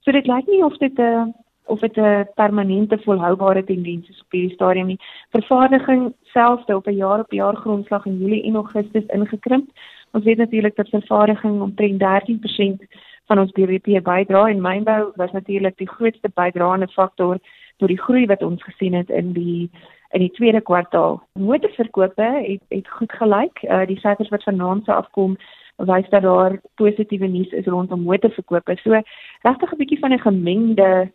So 0.05 0.15
dit 0.15 0.27
lyk 0.27 0.47
nie 0.47 0.63
of 0.63 0.77
dit 0.77 0.97
'n 0.97 1.01
uh, 1.01 1.27
of 1.69 1.79
dit 1.79 1.97
'n 1.97 2.27
permanente 2.35 2.97
volhoubare 2.97 3.63
tendens 3.63 4.09
is 4.09 4.21
op 4.21 4.31
hierdie 4.31 4.55
stadium 4.55 4.87
nie. 4.87 4.99
Vervaardiging 5.29 6.13
selfs 6.23 6.65
op 6.65 6.87
'n 6.87 6.95
jaar 6.95 7.19
op 7.19 7.31
jaar 7.31 7.55
grondslag 7.55 8.05
in 8.05 8.17
Julie 8.17 8.43
en 8.43 8.55
Augustus 8.55 9.05
ingekrimp. 9.05 9.69
Ons 10.11 10.23
weet 10.23 10.37
natuurlik 10.37 10.75
dat 10.75 10.89
vervaardiging 10.89 11.61
omtrent 11.61 11.99
13% 11.99 12.81
van 13.29 13.39
ons 13.39 13.53
BBP 13.53 14.01
bydra 14.05 14.47
en 14.49 14.61
mynbou 14.65 15.11
was 15.21 15.31
natuurlik 15.37 15.77
die 15.77 15.89
grootste 15.89 16.31
bydraende 16.33 16.87
faktor 16.95 17.37
tot 17.77 17.91
die 17.91 18.01
groei 18.01 18.25
wat 18.31 18.43
ons 18.43 18.63
gesien 18.65 18.97
het 18.97 19.09
in 19.09 19.33
die 19.37 19.69
in 20.17 20.23
die 20.23 20.31
tweede 20.33 20.61
kwartaal. 20.65 21.19
Motorverkope 21.37 22.29
het 22.41 22.63
het 22.73 22.87
goed 22.97 23.11
gelyk. 23.13 23.61
Uh, 23.63 23.85
die 23.85 23.99
syfers 24.01 24.31
wat 24.33 24.43
vanaand 24.43 24.85
se 24.85 24.93
afkom 24.93 25.37
wys 25.77 26.09
dat 26.09 26.25
daar 26.25 26.57
positiewe 26.81 27.27
nuus 27.29 27.53
is 27.53 27.69
rondom 27.69 28.01
motorverkope. 28.07 28.77
So 28.81 29.01
regtig 29.45 29.71
'n 29.73 29.77
bietjie 29.77 29.99
van 29.99 30.13
'n 30.13 30.25
gemengde 30.25 31.11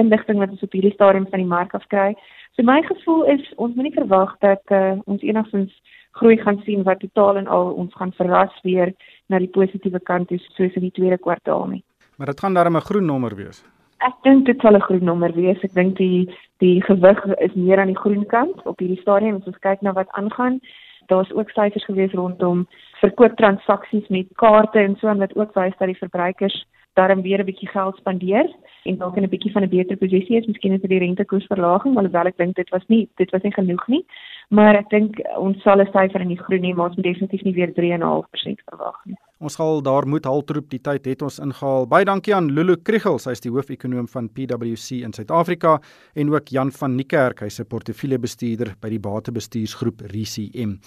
inligting 0.00 0.38
wat 0.38 0.50
ons 0.50 0.62
op 0.62 0.72
hierdie 0.72 0.92
stadium 0.92 1.26
van 1.28 1.38
die 1.38 1.48
mark 1.48 1.74
af 1.74 1.86
kry. 1.86 2.14
So 2.56 2.62
my 2.62 2.82
gevoel 2.82 3.24
is 3.24 3.52
ons 3.56 3.74
moenie 3.74 3.94
verwag 3.94 4.36
dat 4.38 4.62
uh, 4.68 4.98
ons 5.04 5.22
enigstens 5.22 5.72
groei 6.18 6.36
gaan 6.36 6.60
sien 6.64 6.82
wat 6.82 7.00
totaal 7.00 7.36
en 7.36 7.46
al 7.46 7.72
ons 7.72 7.94
gaan 7.94 8.12
verras 8.12 8.54
weer 8.62 8.92
na 9.26 9.38
die 9.38 9.50
positiewe 9.50 10.00
kant 10.00 10.28
toe 10.28 10.38
soos 10.38 10.74
in 10.74 10.88
die 10.88 10.96
tweede 10.98 11.18
kwartaal 11.18 11.66
nie. 11.66 11.84
Maar 12.16 12.32
dit 12.32 12.40
gaan 12.40 12.54
darem 12.54 12.76
'n 12.76 12.88
groen 12.88 13.06
nommer 13.06 13.34
wees. 13.36 13.64
Ek 13.98 14.14
dink 14.22 14.46
dit 14.46 14.60
sal 14.60 14.76
'n 14.76 14.80
groen 14.88 15.04
nommer 15.04 15.32
wees. 15.32 15.62
Ek 15.62 15.74
dink 15.74 15.96
die 15.96 16.28
die 16.58 16.82
gewig 16.82 17.24
is 17.38 17.54
meer 17.54 17.78
aan 17.78 17.92
die 17.92 18.02
groen 18.04 18.26
kant 18.26 18.62
op 18.66 18.78
hierdie 18.78 19.00
stadium 19.00 19.36
as 19.36 19.46
ons 19.46 19.58
kyk 19.58 19.80
na 19.82 19.92
wat 19.92 20.10
aangaan. 20.10 20.60
Daar's 21.06 21.32
ook 21.32 21.50
syfers 21.50 21.84
gewees 21.84 22.12
rondom 22.12 22.66
verkooptransaksies 23.00 24.08
met 24.08 24.26
kaarte 24.34 24.78
en 24.78 24.96
so 24.96 25.08
en 25.08 25.18
wat 25.18 25.36
ook 25.36 25.54
wys 25.54 25.76
dat 25.78 25.88
die 25.88 25.98
verbruikers 25.98 26.66
daarom 26.94 27.22
weer 27.22 27.40
'n 27.40 27.44
bietjie 27.44 27.68
geld 27.68 27.96
spandeer 27.96 28.48
en 28.84 28.96
dalk 28.98 29.16
in 29.16 29.22
'n 29.22 29.28
bietjie 29.28 29.52
van 29.52 29.62
'n 29.62 29.68
beter 29.68 29.96
posisie 29.96 30.36
is, 30.36 30.46
miskien 30.46 30.72
met 30.72 30.82
die 30.82 30.98
rentekoersverlaging, 30.98 31.96
alhoewel 31.96 32.26
ek 32.26 32.36
dink 32.36 32.56
dit 32.56 32.68
was 32.70 32.86
nie 32.86 33.08
dit 33.16 33.30
was 33.30 33.42
nie 33.42 33.52
genoeg 33.52 33.88
nie. 33.88 34.04
Maar 34.48 34.76
ek 34.76 34.90
dink 34.90 35.20
ons 35.38 35.62
sal 35.62 35.80
'n 35.80 35.86
syfer 35.92 36.20
in 36.20 36.28
die 36.28 36.42
groen 36.42 36.62
hê, 36.62 36.74
maar 36.74 36.88
ons 36.88 36.96
moet 36.96 37.04
definitief 37.04 37.42
nie 37.42 37.54
weer 37.54 37.72
3.5% 37.72 38.60
verwag 38.68 38.98
nie. 39.06 39.16
Ons 39.40 39.54
sal 39.54 39.82
daar 39.82 40.06
moet 40.06 40.24
haltroep 40.24 40.68
die 40.70 40.78
tyd 40.78 41.04
het 41.04 41.22
ons 41.22 41.38
ingehaal. 41.38 41.86
Baie 41.86 42.04
dankie 42.04 42.34
aan 42.34 42.50
Lulu 42.50 42.76
Kriegel, 42.76 43.18
sy 43.18 43.30
is 43.30 43.40
die 43.40 43.50
hoofekonoom 43.50 44.06
van 44.08 44.28
PwC 44.28 45.02
in 45.02 45.12
Suid-Afrika 45.12 45.80
en 46.14 46.30
ook 46.30 46.48
Jan 46.48 46.70
van 46.70 46.96
Niekerk, 46.96 47.40
hy's 47.40 47.60
'n 47.60 47.64
portefeuljebestuurder 47.64 48.74
by 48.80 48.88
die 48.88 49.00
batebestuursgroep 49.00 50.02
RCM. 50.02 50.78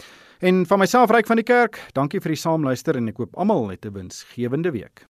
En 0.41 0.65
van 0.65 0.79
myself 0.79 1.11
Ryk 1.11 1.27
van 1.27 1.37
die 1.37 1.43
Kerk, 1.43 1.79
dankie 1.93 2.19
vir 2.19 2.29
die 2.29 2.41
saamluister 2.41 2.95
en 2.95 3.07
ek 3.07 3.17
hoop 3.17 3.35
almal 3.35 3.69
het 3.69 3.85
'n 3.85 3.93
winsgewende 3.93 4.71
week. 4.71 5.07